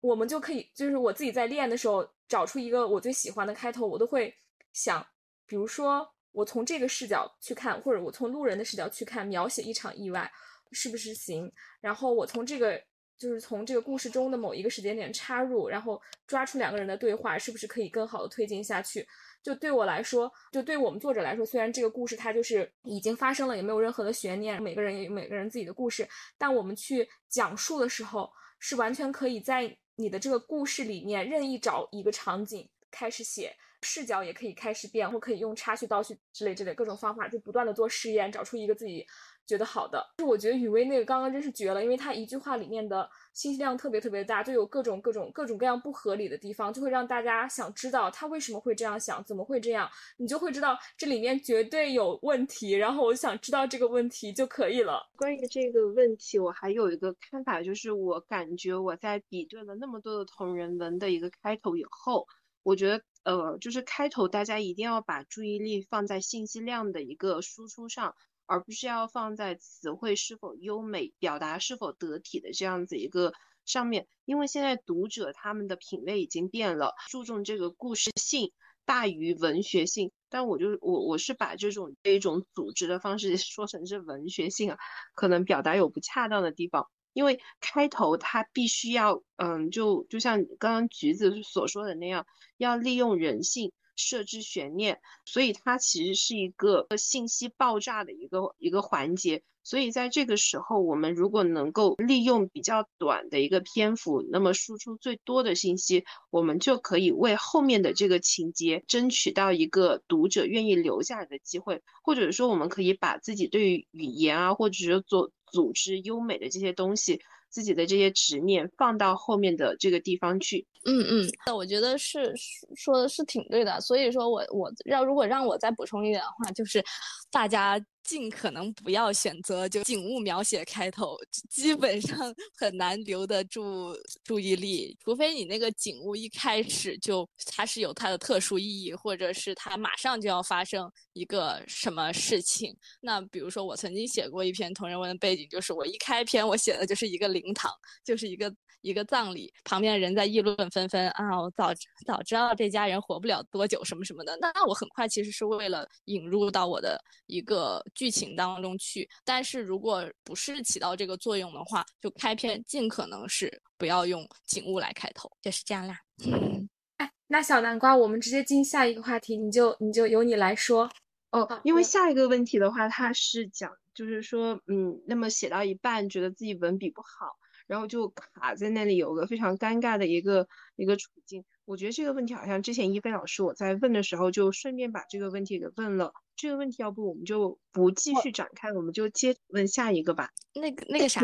[0.00, 4.34] 我们就可以，就是我自己在练的时候，找出一个我最喜欢的开头，我都会
[4.72, 5.06] 想，
[5.46, 10.30] 比如说我从这个视角去看，或者我从路人的视角去看，描写一场意外
[10.72, 11.50] 是不是行？
[11.80, 12.82] 然后我从这个，
[13.18, 19.06] 就是从这个故事中的某一个时间点插入，然后抓出两个人的对话，是不是可以更好的推进下去？
[19.42, 26.06] 就对我来说，就对我们作者来说，虽然这个故事它就是已经发生了，也没有任何的悬念，每个人也有每个人自己的故事，
[26.36, 39.06] 但我们去讲述的时候，是完全可以在你的这个故事里面任意找一个场景开始写，视角也可以开始变，或可以用插叙、倒叙之类之类各种方法，就不断的做试验，找出一个自己。
[39.46, 55.08] 觉得好的，就我觉得雨薇那个刚刚真是绝了，因为他一句话里面的信息量特别特别大，就有各种各种各种各样不合理的地方，就会让大家想知道他为什么会这样想，怎么会这样，你就会知道这里面绝对有问题，然后我想知道这个问题就可以了。
[55.16, 62.26] 关于这个问题，我还有一个看法，就是我感觉我在比对了那么多的同人文的一个开头以后，
[62.64, 68.16] 我觉得呃，就是开头大家一定要把注意力放在信息量的一个输出上。
[68.46, 73.32] 而不是要放在词汇是否优美、表达是否得体的这样子一个
[73.64, 78.52] 上面，因为现在读者他们的品味已经变了，注重这个故事性
[78.84, 80.12] 大于文学性。
[80.28, 84.78] 但我就我我是把这种这种组织的方式 说成是文学性啊，
[85.14, 92.26] 可能表达有不恰当的地方，因为开头它必须要嗯，就就像刚刚橘子所说的那样，
[92.56, 93.72] 要利用人性。
[93.96, 99.42] 设置悬念，所以它其实是一个信息爆炸的一个一个环节。
[99.62, 117.20] 所以在这个时候，我们如果能够利用比较短的一个篇幅，那么输出最多的信息，我们就可以为后面的这个情节争取到一个读者愿意留下来的机会，或者说我们可以把自己对于语言啊，或者是做组织优美的这些东西。
[117.48, 122.34] 自己的这些执念放到后面的这个地方去，嗯嗯，那我觉得是
[122.74, 123.80] 说的是挺对的。
[123.80, 126.84] 所以说我我要如果让我再补充一点的话，就是
[127.30, 127.80] 大家。
[128.06, 131.18] 尽可能不要选择就景物描写开头，
[131.50, 132.16] 基本上
[132.56, 133.92] 很难留得住
[134.22, 142.74] 注意力，除非你那个景物一开始就它是有它的特殊意义，或者是它马上就要发生一个什么事情。
[143.00, 147.72] 那比如说我曾经写过一篇同人文的背景，就是我一开篇我写的就是一个灵堂，
[148.04, 151.74] 就是一个一个葬礼，旁边的人在议论纷纷啊，我早
[152.06, 154.38] 早知道这家人活不了多久什么什么的。
[154.40, 157.82] 那那我很快其实是为了引入到我的一个。
[157.96, 165.98] 剧情当中去，但是如果不是起到这个作用的话，就开篇尽可能是不要用景物来开头，就是这样啦。
[166.24, 166.68] 嗯
[166.98, 170.88] 哎，那小南瓜，我们直接进下一个话题，你就你就由你来说
[171.30, 171.60] 哦。
[171.64, 177.36] 因为下一个问题的话，它是讲，就是说，嗯，那么写到一半，觉得自己文笔不好，
[177.66, 181.44] 然后就卡在那里，有个非常尴尬的一个一个处境。
[181.66, 186.14] 我觉得这个问题好像之前一菲老师我在问的时候，就顺便把这个问题给问了。
[186.36, 190.30] 这个问题要不我们就不继续展开，我们就接问下一个吧。
[190.52, 191.22] 那个那个啥，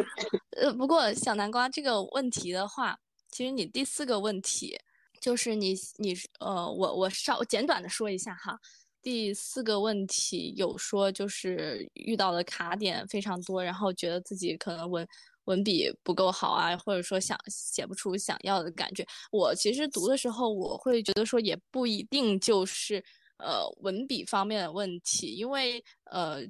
[0.56, 2.98] 呃，不过小南瓜这个问题的话，
[3.30, 4.74] 其实你第四个问题
[5.20, 8.58] 就是你你呃，我我稍简短的说一下哈。
[9.02, 15.06] 第四个问题有说就是遇到的卡点非常多，然后觉得自己可能文
[15.44, 19.06] 文笔不够好啊，或者说想写不出想要的感觉。
[19.30, 23.04] 我其实读的时候，我会觉得说也不一定就是。
[23.42, 26.42] 呃，文笔方面的问题，因为呃，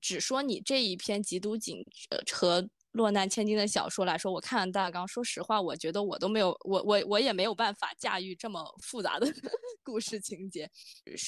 [0.00, 1.84] 只说你这一篇缉毒警
[2.32, 9.26] 和落难千金的小说来说，我看了大纲，说实话，我觉得我都没有，我我我也没有办法驾驭这么复杂的
[9.82, 10.70] 故事情节。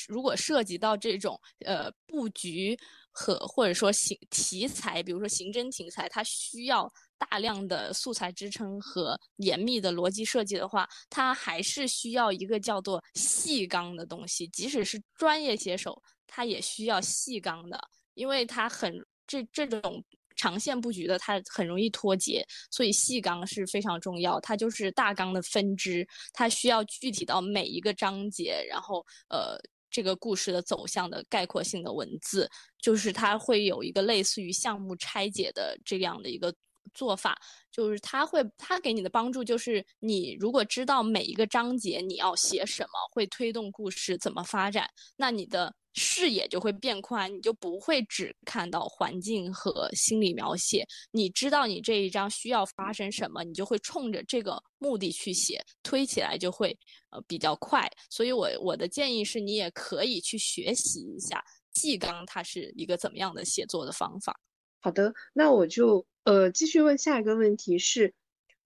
[0.08, 2.78] 如果涉及到这种呃布局
[3.10, 6.90] 和或者说行题材，比如说刑侦题材，它需要。
[7.30, 14.48] 大量的素材支撑和严密的逻辑设计的话，它还是需要一个叫做细纲的东西。
[14.48, 17.80] 即使是专业写手，他也需要细纲的，
[18.14, 18.92] 因为他很
[19.24, 20.04] 这这种。
[20.42, 24.40] 长线布局的，它很容易脱节，所以细纲是非常重要。
[24.40, 29.56] 它就是大纲的分支，它需要具体到每一个章节，然后呃，
[29.88, 36.52] 这个故事的走向的概括性的文字，就是它会有一个类似于项目拆解的这样的一个。
[36.94, 50.86] 做法就是他会，他给你的帮助就是，你如果知道每一个章节你要写什么，会推动故事怎么发展，那你的视野就会变宽，你就不会只看到环境和心理描写。
[51.10, 56.78] 你知道你这一章需要发生什么，你就会冲着这个目的去写，推起来就会
[57.10, 57.90] 呃比较快。
[58.10, 64.38] 所以我我的建议是你也可以去学习一下纪纲，它是一个怎么样的写作的方法。
[64.80, 66.04] 好的，那我就。
[66.24, 68.14] 呃，继续问下一个问题是，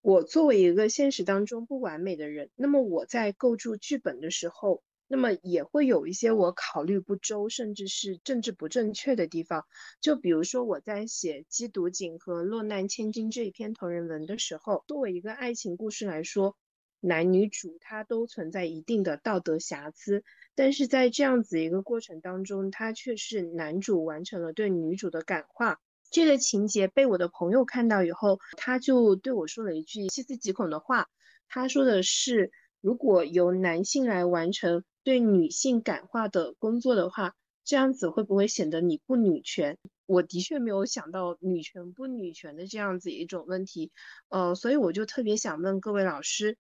[0.03, 9.65] 我作为一个现实当中不完美的人，那么我在构筑剧本的时候，那么也会有一些我考虑不周，甚至是政治不正确的地方。
[10.03, 16.59] 就比如说我在写《缉毒警》和《落难千金》这一篇同人文的时候，作为一个爱情故事来说，
[17.01, 25.81] 男女主他都存在一定的道德瑕疵，但是在这样子一个过程当中，他却是男主完成了对女主的感化。
[26.11, 31.09] 这个情节被我的朋友看到以后，他就对我说了一句细思极恐的话。
[31.49, 32.51] 他说的是
[32.81, 37.35] ：“如果由男性来完成对女性感化的工作的话，
[37.65, 43.91] 这样子会不会显得你不女权？”我的确没有想到女权不女权的这样子一种问题，
[44.29, 46.57] 呃，所以我就特别想问各位老师：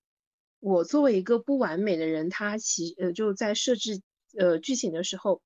[0.60, 4.02] 我作为一个不完美的人，他其呃就在设置
[4.36, 5.40] 呃剧情的时候。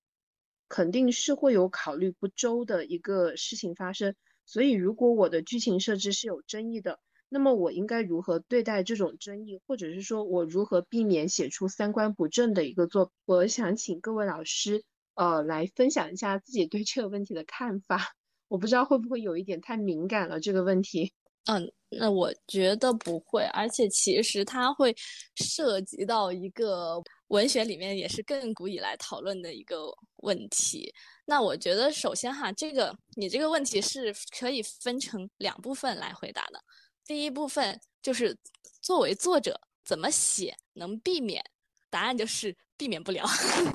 [0.70, 4.14] 肯定是会有考虑不周的一个事情发生，
[4.46, 13.12] 所以如果我的剧情设置是有争议的，那么我应该如何对待这种争议，或者是说我如何避免写出三观不正的一个作品？
[13.26, 18.14] 我想请各位老师，呃，来分享一下自己对这个问题的看法。
[18.46, 21.12] 我不知道会不会有一点太敏感了这个问题。
[21.46, 24.94] 嗯，那我觉得不会，而且其实它会
[25.34, 27.02] 涉及到一个。
[27.30, 30.92] 文学里面也是亘古以来讨论的一个问题。
[31.24, 36.60] 那我觉得，首先哈，这个你这个问题是可以分成两部分来回答的。
[37.04, 38.36] 第一部分就是
[38.82, 41.44] 作为作者怎么写能避免，
[41.88, 43.24] 答案就是避免不了，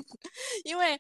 [0.64, 1.00] 因为。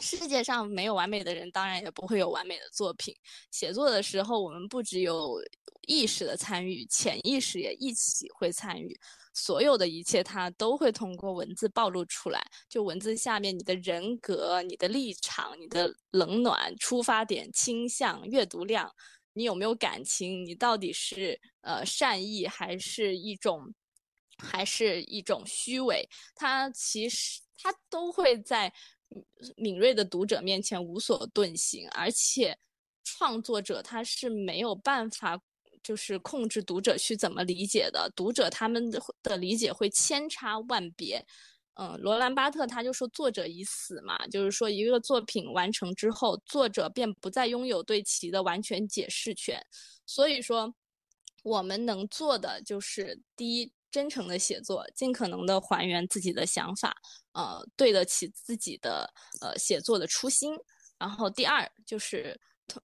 [0.00, 3.14] 世界上没有完美的人，当然也不会有完美的作品。
[3.50, 5.40] 写作的时候，我们不只有
[5.86, 8.98] 意识的参与，潜意识也一起会参与。
[9.34, 12.44] 所有的一切，它都会通过文字暴露出来。
[12.68, 18.92] 就文字下面，你的人格、你的立场、你的冷暖、出发点、倾向、阅读量，
[19.34, 20.44] 你有没有感情？
[20.44, 23.72] 你到底是呃善意，还是一种，
[24.38, 26.08] 还是一种虚伪？
[26.34, 28.72] 它其实它都会在。
[29.56, 32.58] 敏锐的读者面前无所遁形，而且
[33.04, 35.40] 创作者他是没有办法，
[35.82, 38.10] 就是控制读者去怎么理解的。
[38.14, 38.90] 读者他们
[39.22, 41.24] 的理解会千差万别。
[41.74, 49.64] 嗯，罗兰巴特他就说作者已死嘛，就是说一个作品完成之后，作者便不再拥有对其的完全解释权。
[50.04, 50.74] 所以说，
[51.44, 53.72] 我们能做的就是第一。
[53.90, 56.94] 真诚的写作，尽可能的还原自己的想法，
[57.32, 59.10] 呃，对得起自己的
[59.40, 60.54] 呃写作的初心。
[60.98, 62.38] 然后第二就是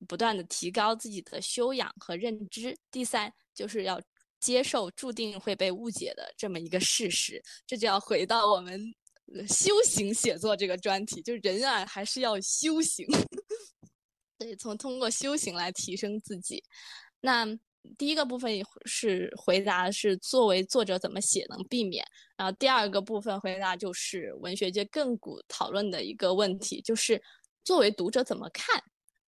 [0.08, 2.76] 不断的提高自己的修养和认知。
[2.90, 4.00] 第三就是要
[4.40, 7.42] 接受注定会被误解的这么一个事实。
[7.66, 8.80] 这就要回到我们
[9.48, 13.06] 修行写作这个专题，就是人啊还是要修行，
[14.38, 16.64] 对，从通过修行来提升自己。
[17.20, 17.46] 那。
[17.98, 18.50] 第一个部分
[18.86, 22.04] 是回答是作为作者怎么写能避免，
[22.36, 27.22] 然后第二个部分回答就是文学界亘古讨论的一个问题，就是
[27.62, 28.82] 作为读者怎么看，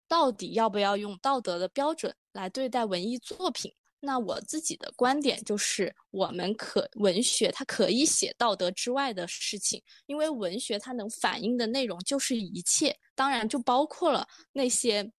[0.08, 3.72] 到底要不要用道德的标准来对待文艺作品？
[4.00, 15.10] 那我自己的观点就是，我们可文学它可以写道德之外的事情，因为文学它能反映的内容就是一切，当然就包括了那些。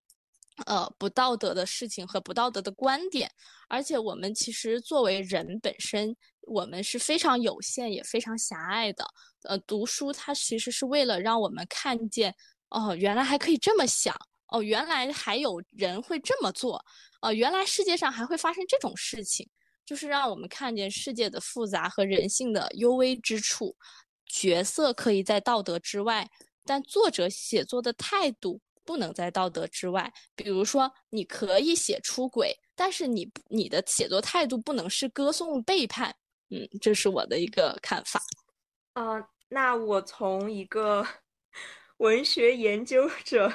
[0.64, 3.30] 呃，不道德的事情和不道德的观点，
[3.68, 9.06] 而且我们其实作为人本身，我们是非常有限也非常狭隘的。
[9.44, 12.34] 呃，读书它其实是为了让我们看见，
[12.70, 14.16] 哦，原来还可以这么想，
[14.48, 16.82] 哦，原来还有人会这么做，
[17.20, 19.46] 哦，原来世界上还会发生这种事情，
[19.84, 23.76] 就是让我们看见世界的复杂和人性的幽微之处。
[24.26, 26.28] 角色可以在道德之外，
[26.64, 28.60] 但作者写作的态度。
[28.86, 36.14] 不能在道德之外，比如说，你可以写出轨，但是你你的写作态度不能是歌颂背叛。
[36.50, 38.20] 嗯，这是我的一个看法。
[38.94, 41.04] 呃，那我从一个
[41.98, 43.52] 文学研究者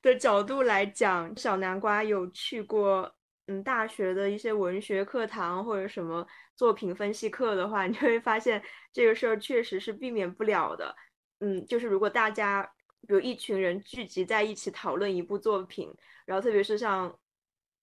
[0.00, 3.14] 的角度来讲，小南瓜有去过
[3.46, 6.26] 嗯大学的一些文学课堂或者什么
[6.56, 10.96] 作品分析课的话，你会发现这个事儿确实是避免不了的。
[11.40, 12.66] 嗯，就是如果大家
[13.06, 15.92] 比如一群人聚集在一起讨论一部作品，
[16.24, 17.16] 然后特别是像。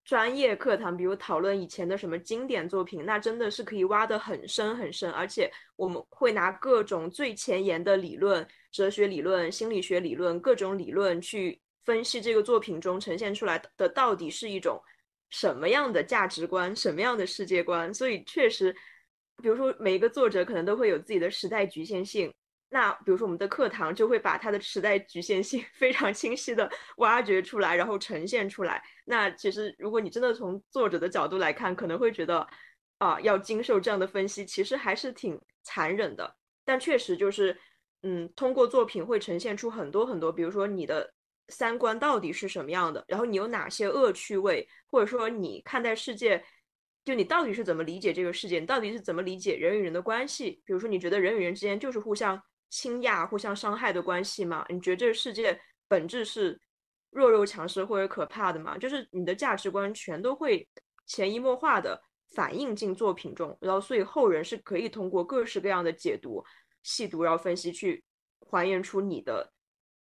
[0.07, 14.81] 专业课堂，比如讨论以前的什么经典作品，那真的是可以挖得很深很深，而且我们会拿各种最前沿的理论、哲学理论、心理学理论、各种理论去分析这个作品中呈现出来的到底是一种
[15.29, 17.93] 什么样的价值观、什么样的世界观。
[17.93, 18.73] 所以确实，
[19.43, 22.33] 比如说每一个作者可能都会有自己的时代局限性。
[22.69, 28.83] 那比如说，我们的课堂就会把它的时代局限性 非常清晰的挖掘出来，然后呈现出来。
[29.05, 32.45] 那其实，如果你真的从作者的角度来看，可能会觉得，
[32.97, 36.35] 啊，要经受这样的分析，其实还是挺残忍的。
[36.65, 37.57] 但确实就是，
[38.03, 41.13] 嗯，通过作品会呈现出很多很多，比如说你的
[41.47, 46.43] 三观到底是什么样的，然后你有哪些恶趣味，或者说你看待世界，
[47.05, 50.61] 就你到底是怎么理解这个世界，你到底是怎么理解人与人的关系？
[50.65, 52.37] 比如说，你觉得人与人之间就是互相。
[52.69, 54.65] 倾轧、互相伤害的关系吗？
[54.69, 56.59] 你觉得这个世界本质是
[57.11, 58.77] 弱肉强食或者可怕的吗？
[58.77, 60.67] 就是你的价值观全都会
[61.05, 62.01] 潜移默化的
[62.35, 66.43] 反映进作品中，然后所以后人是可以通过各式各样的解读、
[66.83, 68.03] 细读，然后分析去
[68.41, 69.53] 还原出你的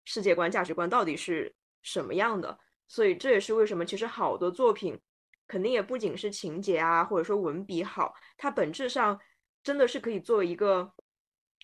[0.03, 2.59] 世界观、价值观到底是什么样的。
[2.89, 4.99] 所以这也是为什么其实好的作品
[5.47, 9.17] 肯定也不仅是情节啊，或者说文笔好，它本质上
[9.63, 10.91] 真的是可以作为一个。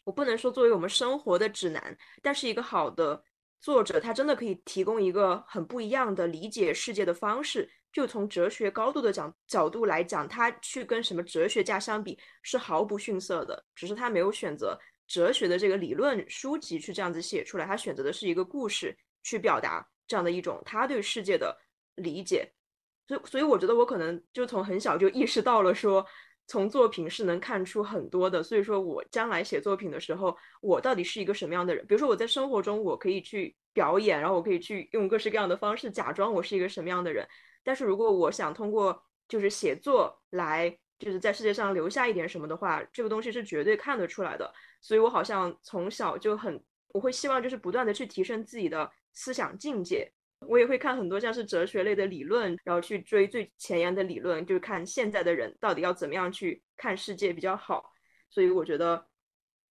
[0.05, 3.21] 我不能说作为我们生活的指南，但是一个好的
[3.59, 7.69] 作者，他真的可以提供一个很不一样的理解世界的方式。
[7.91, 14.77] 就从哲学高度的讲角度来讲，他去跟什么哲学家相比是毫不逊色的，只是他没有选择
[15.07, 21.57] 哲学的这个理论书籍去这样子写出来，他选择的是一个故事去表达这样的一种他对世界的
[21.95, 22.53] 理解。
[23.07, 26.05] 所以，所以我觉得我可能就从很小就意识到了说。
[26.47, 31.85] 从作品是能看出很多的，所以说我将来写作品的时候，我到底是一个什么样的人？
[31.87, 37.27] 比如说我在生活中，我可以去表演，然后我可以去用各式各样的方式假装我是一个什么样的人。
[37.63, 44.53] 但是如果我想通过就是写作来就是在世界上留下一点什么的话，这个东西是绝对看得出来的。
[44.81, 50.11] 所以我好像从小就很，我会希望就是不断的去提升自己的思想境界。
[50.47, 57.91] 我也会看很多像是哲学类的理论，然后去追最前沿的理论，就是看现在的人到底要怎么样去看世界比较好。
[58.29, 59.07] 所以我觉得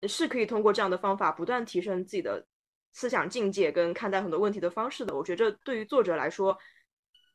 [0.08, 2.46] 是可以通过这样的方法不断提升自己的
[2.92, 5.14] 思想境界跟看待很多问题的方式的。
[5.14, 6.56] 我觉得这对于作者来说，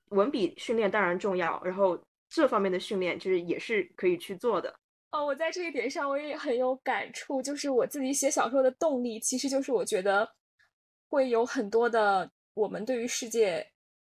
[0.10, 4.74] 文笔训练当然重要，然后这方面的训练就是也是可以去做的。
[5.11, 10.28] 哦，我在这一点上我也很有感触，就是我自己写小说的动力，其实就是我觉得
[11.10, 12.30] 会有很多的。
[12.60, 13.65] 我们对于世界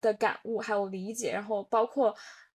[0.02, 2.14] 的感悟还有理解，然后包括，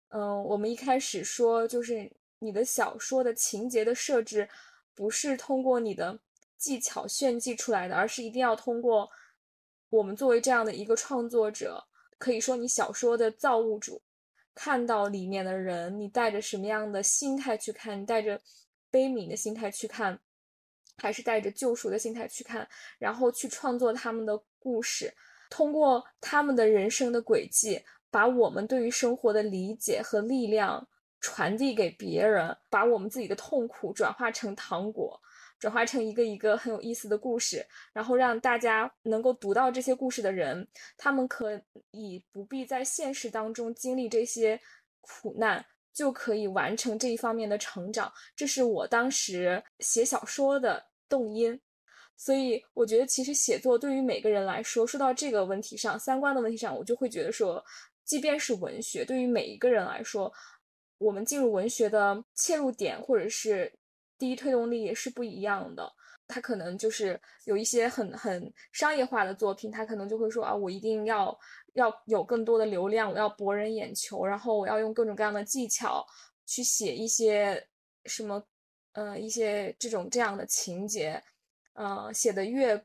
[0.09, 4.49] 嗯，我们一开始说，就是你的小说的情节的设置，
[4.93, 6.19] 不是通过你的
[6.57, 9.09] 技巧炫技出来的，而是一定要通过
[9.89, 11.81] 我们作为这样的一个创作者，
[12.17, 14.01] 可以说你小说的造物主，
[14.53, 18.01] 看到里面的人，你带着什么样的心态去看？
[18.01, 18.41] 你带着
[18.91, 20.19] 悲悯的心态去看，
[20.97, 22.67] 还是带着救赎的心态去看？
[22.99, 25.13] 然后去创作他们的故事。
[25.49, 30.87] 通过他们的人生的轨迹，把我们对于生活的理解和力量
[31.19, 35.19] 传递给别人，把我们自己的痛苦转化成糖果，
[35.59, 40.67] 转化成一个一个很有意思的故事，然后让大家能够读到这些故事的人，
[40.97, 41.61] 他们可
[41.91, 44.59] 以不必在现实当中经历这些
[45.01, 48.11] 苦难，就可以完成这一方面的成长。
[48.35, 51.59] 这是我当时写小说的动因。
[52.17, 57.63] 所以我觉得，其实写作对于每个人来说，说到这个问题上，三观的问题上，我就会觉得说，
[58.05, 60.33] 即便是文学，对于每一个人来说，
[60.97, 63.71] 我们进入文学的切入点或者是
[64.17, 65.87] 第一推动力也是不一样的。
[66.27, 71.37] 他可能就是有一些很很商业化的作品，他可能就会说啊，我一定要
[71.75, 76.05] 要有更多的流量，我要博人眼球，然后我要用各种各样的技巧
[76.47, 77.65] 去写一些
[78.05, 78.43] 什么，
[78.93, 81.23] 呃，一些这种这样的情节。
[81.77, 82.75] 呃，写的越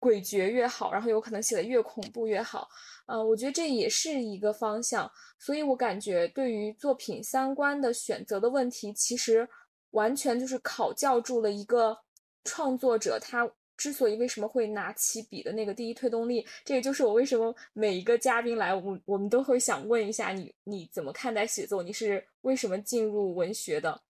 [0.00, 2.68] 诡谲越好，然后有可能写的越恐怖越好。
[3.06, 5.08] 呃，我觉得这也是一个方向。
[5.38, 9.48] 所以我感觉对于作品三观的选择的问题，其实
[9.90, 11.96] 完全就是考教住了一个
[12.42, 16.44] 创作者他之所以为什么会拿起笔的那个第一推动力。
[16.64, 21.80] 这也就是我为什么每一个嘉宾来，我我们都会想问一下你你怎么看待写作？
[21.80, 24.00] 你是为什么进入文学的？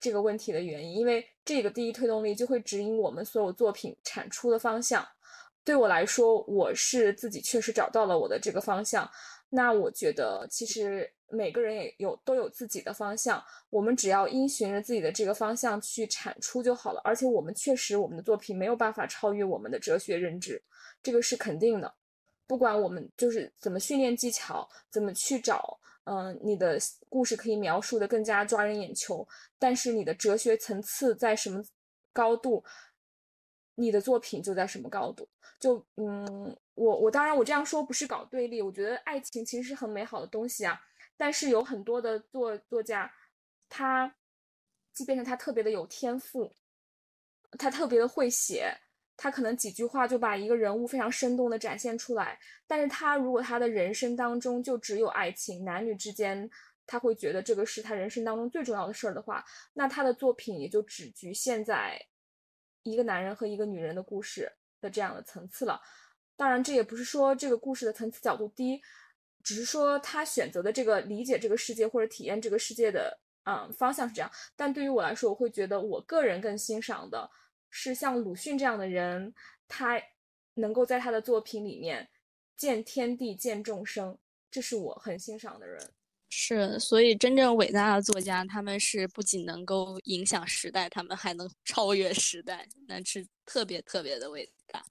[0.00, 5.06] 这个问题的原因，因为这个第一推动力就会指引我们所有作品产出的方向。
[5.64, 9.10] 对我来说，我是自己确实找到了我的这个方向。
[9.50, 17.00] 那我觉得，其实每个人也有都有自己的方向，我们只要因循着自己的这个方向去产出就好了。
[17.02, 20.62] 而且我们确实，我们的作品没有办法超越我们的哲学认知，
[21.02, 21.92] 这个是肯定的。
[22.46, 25.78] 不管我们就是怎么训练技巧，怎么去找，
[26.08, 26.78] 嗯，你的
[27.10, 29.28] 故事可以描述的更加抓人眼球，
[29.58, 31.62] 但是你的哲学层次在什么
[32.14, 32.64] 高度，
[33.74, 35.28] 你的作品就在什么高度。
[35.60, 40.80] 就嗯，我我当然我这样说不是搞对立，我觉得爱情其实是很美好的东西啊。
[41.16, 43.12] 但是有很多的作作家，
[43.68, 44.14] 他
[44.94, 46.54] 即便是他特别的有天赋，
[47.58, 48.74] 他特别的会写。
[49.20, 52.38] 他可能几句话就把一个人物非常生动的展现出来，
[52.68, 56.48] 但是他如果他的人生当中就只有爱情，男女之间，
[56.86, 62.00] 他会觉得这个是他人生当中最重要的事儿的话，那他的作品也就只局限在
[62.84, 65.80] 一个男人和一个女人的故事的这样的层次了。
[66.36, 68.80] 当然，这也不是说这个故事的层次角度低，
[69.42, 74.30] 只是说他选择的这个理解这个世界或者体验这个世界的嗯方向是这样。
[74.54, 77.28] 但对于我来说，我会觉得我个人更欣赏的。
[77.70, 79.34] 是像鲁迅这样的人，
[79.68, 80.00] 他
[80.54, 82.08] 能够在他的作品里面
[82.56, 84.18] 见天地、见众生，
[84.50, 85.78] 这是我很欣赏的人。
[86.30, 94.82] 是，所以真正伟大的作家，他们是不仅能够影响时代，他们还能超越时代，那是特别特别的伟大。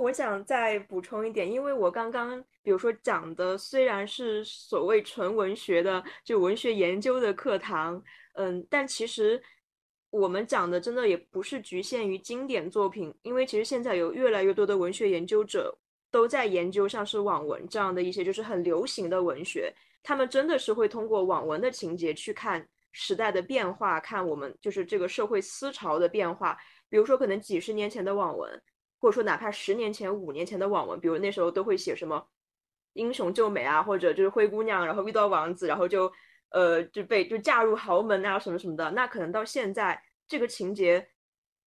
[0.00, 8.02] 我想再补充一点，因为我刚刚比如说讲的虽然是所谓纯文学的，就文学研究的课堂，
[8.34, 9.42] 嗯，但其实。
[10.12, 15.74] 我们讲的真的也不是局限于经典作品，因为其实现在有越来越多的文学研究者
[16.10, 19.72] 都在研究像是网文这样的一些就是很流行的文学，
[20.02, 26.58] 他们真的是会通过网文的情节去看时代的变化，看我们就是这个社会思潮的变化。
[26.90, 28.62] 比如说可能几十年前的网文，
[28.98, 32.22] 或者说哪怕十年前、五年前的网文，比如那时候都会写什么
[32.92, 36.12] 英雄救美啊，或者就是灰姑娘，然后遇到王子，然后就。
[36.52, 41.08] 呃，就被就嫁入豪门啊，什么什么的，那可能到现在这个情节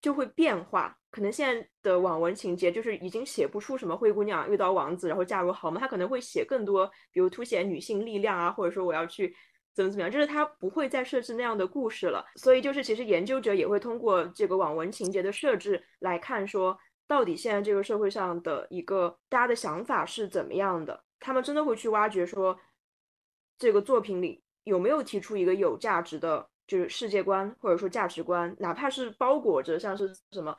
[0.01, 0.97] 就会变化。
[1.11, 9.33] 可能现在的网文情节就是已经写不出什么灰姑娘遇到王子然后嫁入豪门，他可能会写更多，比如凸显女性力量啊，或者说我要去
[9.73, 12.25] 怎么怎么样，就是他不会再设置那样的故事了。
[12.35, 22.59] 所以就是其实研究者也会通过这个网文情节的设置来看，说到底现在这个社会上的一个大家的想法是怎么样的，他们真的会去挖掘说
[23.57, 24.44] 这个作品里。
[24.65, 30.55] 有没有提出一个有价值的，就是世界观或者说价值观，哪怕是包裹着像是什么，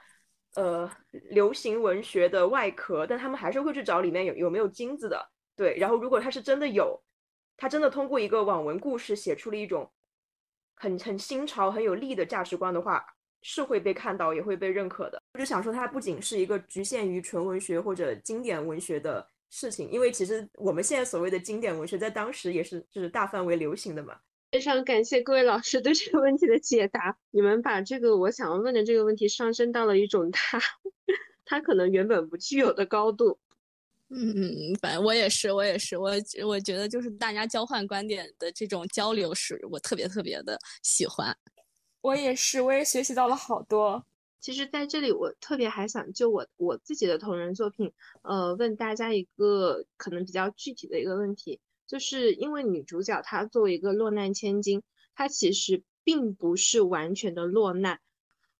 [0.54, 0.90] 呃，
[1.30, 5.28] 流行文学的外壳，但他们还是会去找里面有有没有金子的。
[5.54, 7.02] 对，然后如果他是真的有，
[7.56, 9.90] 他真的通过一个网文故事写出了一种
[10.76, 13.04] 很很新潮、很有力的价值观的话，
[13.42, 15.20] 是会被看到，也会被认可的。
[15.34, 19.26] 我就想说，它不仅是一个局限于纯文学或者经典文学的。
[19.50, 24.18] 事情，因为其实我们现在所谓的经典文学，在当时也是就是大范围流行的嘛。
[24.52, 30.58] 非常感谢各位老师对这个问题的解答，你们把这个我想要问的这个问题上升到了一种他
[31.44, 33.38] 他可能原本不具有的高度。
[34.08, 36.12] 嗯嗯，反正我也是，我也是，我
[36.46, 41.36] 我觉得就是大家交换观点的这种交流，是我特别特别的喜欢。
[42.02, 44.06] 我也是，我也学习到了好多。
[44.46, 47.92] 其实，在这里我特别还想就我我自己的同人作品，
[48.22, 51.58] 呃，问大家一个可能比较具体的一个问题，
[51.88, 54.84] 就是因为女主角她作为一个落难千金，
[55.16, 57.98] 她其实并不是完全的落难，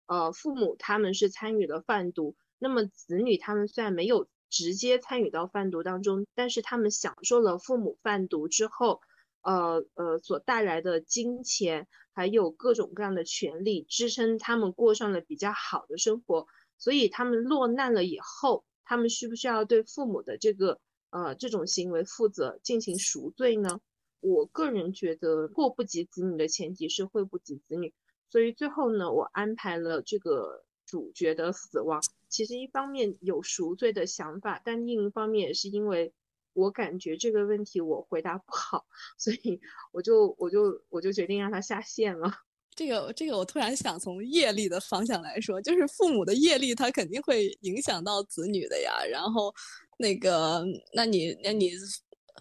[0.07, 9.01] 呃，父母他们是参与了贩毒，那么子女他们虽然没有直接参与到贩毒当中，但是他们享受了父母贩毒之后。
[9.47, 16.49] 呃呃，所带来的金钱，还有各种各样的权利，支撑他们过上了比较好的生活。
[16.79, 23.81] 所以他们落难了以后，他们需不需要对父母的这个呃这种行为负责，进行赎罪呢？
[24.19, 27.95] 我个人觉得，祸不及子女的前提是会不及子女。
[28.29, 32.03] 所以最后呢，我安排了这个主角的死亡。
[32.29, 36.13] 其实一方面有赎罪的想法，但另一方面也是因为。
[36.57, 38.85] 我感觉这个问题我回答不好，
[39.19, 39.61] 所以
[39.93, 42.33] 我就我就我就决定让他下线了。
[42.75, 49.05] 这个这个，我突然想从业力的方向来说，就是父母的业力，他肯定会影响到子女的呀。
[49.11, 49.55] 然后，
[49.99, 51.73] 那个，那你那你，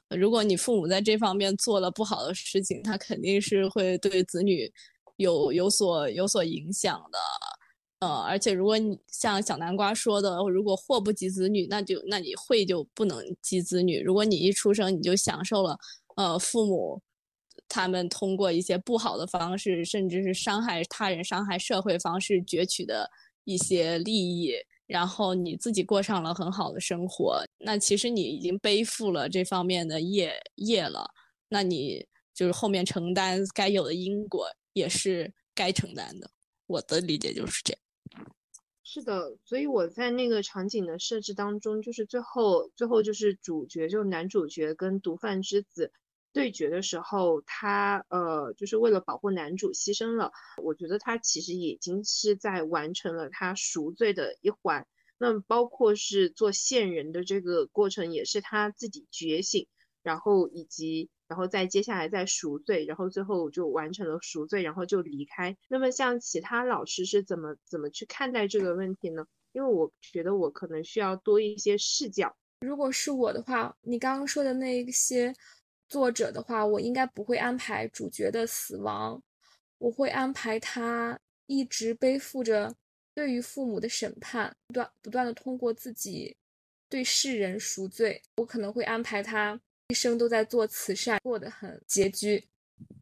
[0.10, 4.72] 如果你父母在这方面做了不好的事情，他肯定是会对子女
[5.18, 7.20] 有有所有所影响的。
[8.06, 14.00] 呃，而且如果你像小南瓜说的，如果祸不及子女，那就那你会就不能及子女。
[14.00, 15.76] 如果你一出生你就享受了，
[16.16, 17.02] 呃，父母
[17.68, 23.10] 他们通过一些不好的方式，甚至是伤害他人、伤害社会方式攫取的
[23.44, 24.54] 一些利益，
[24.86, 31.10] 然后你自己过上了很好的生活，那其实你已经背负了这方面的业业了，
[31.50, 32.06] 那你
[32.36, 36.30] 就是后面承担该有的因果也是该承担的。
[36.68, 37.80] 我的理解就是这样。
[38.96, 45.92] 是的，所以我在那个场景的设置当中，就是最后最后就是主角，就男主角跟毒贩之子
[46.32, 50.32] 对决的时候，他呃就是为了保护男主牺牲了。
[50.64, 54.88] 我觉得他其实已经是在完成了他赎罪的一环。
[55.18, 59.68] 那包括是做线人的这个过程，也是他自己觉醒，
[60.04, 61.10] 然后以及。
[61.28, 65.56] 然后再接下来再赎罪，然后最后就完成了赎罪，然后就离开。
[65.68, 69.26] 那么像其他老师是怎么怎么去看待这个问题呢？
[69.54, 72.36] 因为我觉得我可能需要多一些视角。
[72.60, 75.34] 如果是我的话，你刚刚说的那些
[75.88, 79.22] 作者的话，我应该不会安排主角的死亡，
[79.78, 82.76] 我会安排他一直背负着
[83.14, 86.36] 对于父母的审判，不断不断的通过自己
[86.90, 88.22] 对世人赎罪。
[88.38, 89.60] 我可能会安排他。
[89.90, 92.44] 一生都在做慈善，过得很拮据。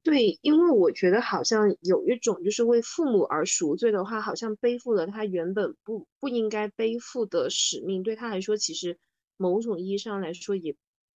[0.04, 8.98] 对，因为我觉得好像有一种就是为父母而赎罪的话，好像背负了他原本不不应该背负的使命，对他来说，其实
[9.38, 10.76] 某种意义上来说也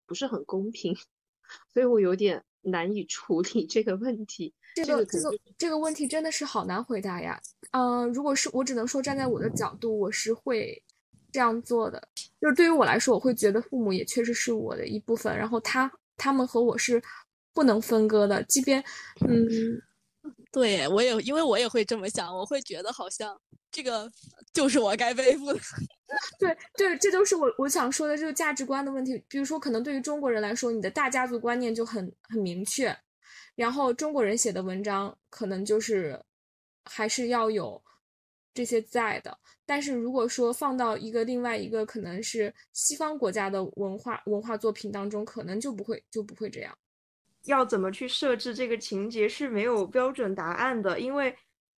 [0.06, 0.94] 不是很公平，
[1.72, 4.52] 所以我有点难以处理这个问题。
[4.74, 7.40] 这个这个这个问题真的是好难回答呀。
[7.72, 10.82] 嗯，如果是我，只能说站在我的角度，我是会。
[11.34, 12.00] 这样做的，
[12.40, 17.02] 就是对于我来说，我会觉得父母也确实是我的一部分，然后他他们和我是
[17.52, 18.80] 不能分割的，即便，
[19.26, 19.48] 嗯，
[20.52, 23.36] 对我也因为我也会这么想，我会觉得好像
[23.72, 24.08] 这个
[24.52, 25.58] 就是我该背负的，
[26.38, 29.20] 对对，这都是我我想说的这个价值观的问题。
[29.26, 32.96] 比如说，可能对于中国人来说，你的大家族观念就很很明确，
[33.56, 36.22] 然后中国人写的文章可能就是
[36.84, 37.82] 还是要有。
[38.54, 39.36] 这些在的，
[39.66, 46.78] 但是如果说放到一个另外一个可能是西方国家的文化文化作品当中，可能就不会就不会这样。
[47.46, 51.36] 要怎么去设置这个情节是没有标准答案的，因为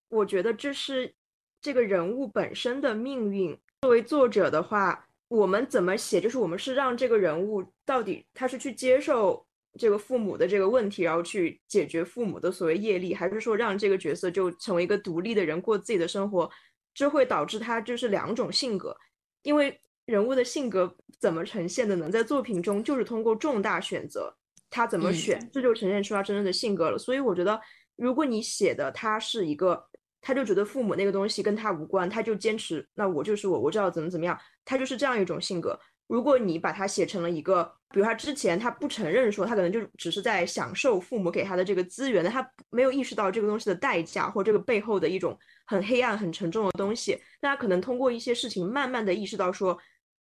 [0.08, 1.14] 我觉得这是
[1.62, 3.58] 这个人物本身的命运。
[3.82, 9.45] 作为作者的话，我们怎么写，就是我们是让这个人物到底他是去接受
[9.76, 16.50] 这个父母的这个问题，然后去解决父母的所谓业力，还是说让这个角色就成为一个独立的人，过自己的生活？
[16.94, 18.96] 这会导致他就是两种性格，
[19.42, 22.10] 因为人物的性格怎么呈现的呢？
[22.10, 24.34] 在作品中就是通过重大选择，
[24.70, 26.96] 他怎么选，这就呈现出他真正的性格了。
[26.96, 27.60] 所以我觉得，
[27.96, 29.84] 如果你写的他是一个，
[30.22, 35.78] 他就觉得父母那个东西跟他无关，他就坚持，那我就是我，我知道怎么怎么样，他就是这样一种性格。
[36.08, 47.20] 如果你把他写成了一个，比如他之前他不承认说他可能就只是在享受父母给他的这个资源，但他没有意识到这个东西的代价或这个背后的一种很黑暗、很沉重的东西。
[47.40, 49.76] 那他可能通过一些事情慢慢的意识到说，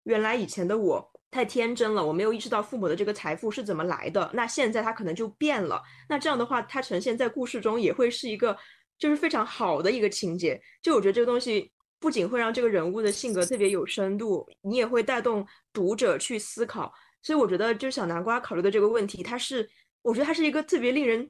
[0.05, 4.27] 原来以前的我太天真了，我没有意识到父母的这个财富是怎么来的。
[4.33, 5.79] 那现在他可能就变了。
[6.09, 8.57] 那这样的话，他呈现在故事中也会是一个
[8.97, 10.59] 就是非常好的一个情节。
[10.81, 11.71] 就我觉得这个东西。
[12.05, 16.93] 不仅会让这个人物的性格特别有深度，你也会带动读者去思考。
[17.23, 19.67] 所以我觉得，就是小南瓜考虑的这个问题，它是
[20.03, 21.27] 我觉得它是一个特别令人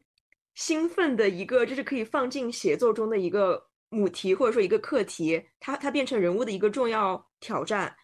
[0.53, 5.41] 兴奋的一个，就是可以放进写作中的一个母题或者说一个课题。
[5.61, 7.95] 它它变成人物的一个重要挑战。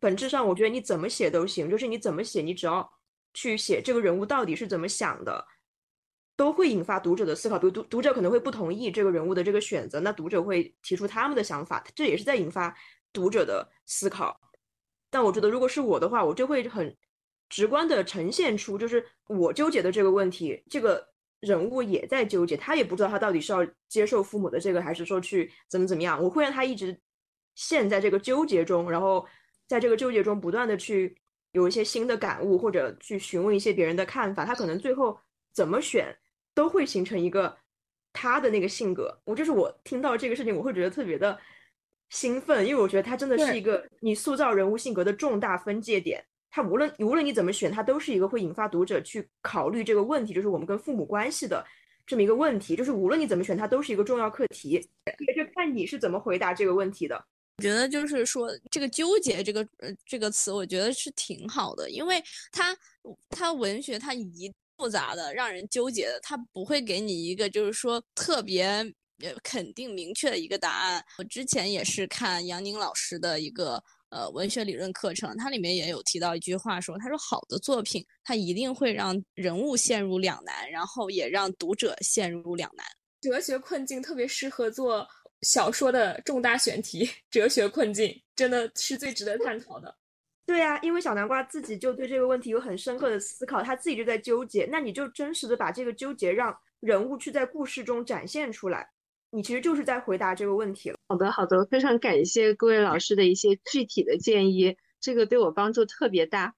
[0.00, 2.90] 本质上，我觉得你怎么写都行，就是你怎么写，你只要
[3.34, 5.46] 去写这个人物到底是怎么想的。
[6.36, 12.76] 都会引发读者的思考，比如读读者可能会不同意这个人物的这个选择，那读者会提出他们的想法，这也是在引发
[13.12, 14.38] 读者的思考。
[15.08, 16.94] 但我觉得，如果是我的话，我就会很
[17.48, 21.08] 直观的呈现出，就是我纠结的这个问题，这个
[21.40, 26.22] 人物也在纠结，他也不知道他到底是要接受父母的这个，还是说去怎么怎么样。
[26.22, 27.00] 我会让他一直
[27.54, 29.26] 陷在这个纠结中，然后
[29.66, 31.16] 在这个纠结中不断的去
[31.52, 35.18] 有一些新的感悟，或者去询问一些别人的看法，他可能最后
[35.54, 36.14] 怎么选。
[36.56, 37.54] 都会形成一个
[38.14, 41.38] 他的那个性格，我就是我听到这个事情，我会觉得特别的
[42.08, 46.24] 兴奋，因为我觉得他真的是一个你塑造人物性格的重大分界点。
[46.50, 51.62] 他无论无论你怎么选，他都是一个会引发读者去考虑这个问题，就是我们跟父母关系的
[52.06, 52.74] 这么一个问题。
[52.74, 54.70] 就是无论你怎么选，它都是一个重要课题。
[54.70, 57.22] 也就看你是怎么回答这个问题的。
[57.58, 62.74] 我觉得就是说这个纠结这个呃这个词，我觉得是挺好的，因为他
[63.28, 64.50] 他文学他一。
[64.76, 68.66] 复杂的、让人纠结的，他不会给你一个就是说特别
[69.22, 71.04] 呃肯定、明确的一个答案。
[71.18, 82.86] 我之前也是看杨宁老师的一个呃文学理论课程，它里面也有提到一句话，说他说好的作品，它一定会让人物陷入两难，然后也让读者陷入两难。
[83.20, 85.06] 哲学困境特别适合做
[85.40, 89.96] 小说的重大选题、 哲学困境，真的是最值得探讨的。
[90.46, 94.64] 对啊，因为小南瓜自己就对这个问题有很深刻的思考，他自己就在纠结。
[94.70, 98.88] 那你就真实的把这个纠结让人物去在故事中展现出来，
[99.30, 100.96] 你其实就是在回答这个问题了。
[101.08, 106.54] 好的，好的，非常感谢各位老师的一些具体的建议，这个对我帮助特别大。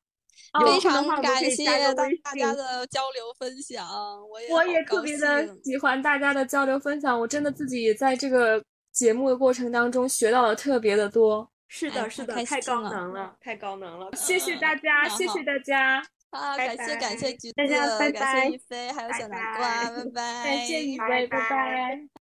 [0.65, 3.86] 非常感谢大家的交流分享，
[4.31, 8.62] 我也我也特别的喜欢大家的交流分享，我真的自己在这个
[8.93, 11.51] 节目的过程当中学到了特别的多。
[11.69, 14.11] 是的，是的，太高能了，太高能了！
[14.16, 22.27] 谢谢大家，谢谢大家，啊，感谢感谢橘子，大家拜拜，感谢一飞，还有小南瓜，拜拜，感谢一飞，拜拜。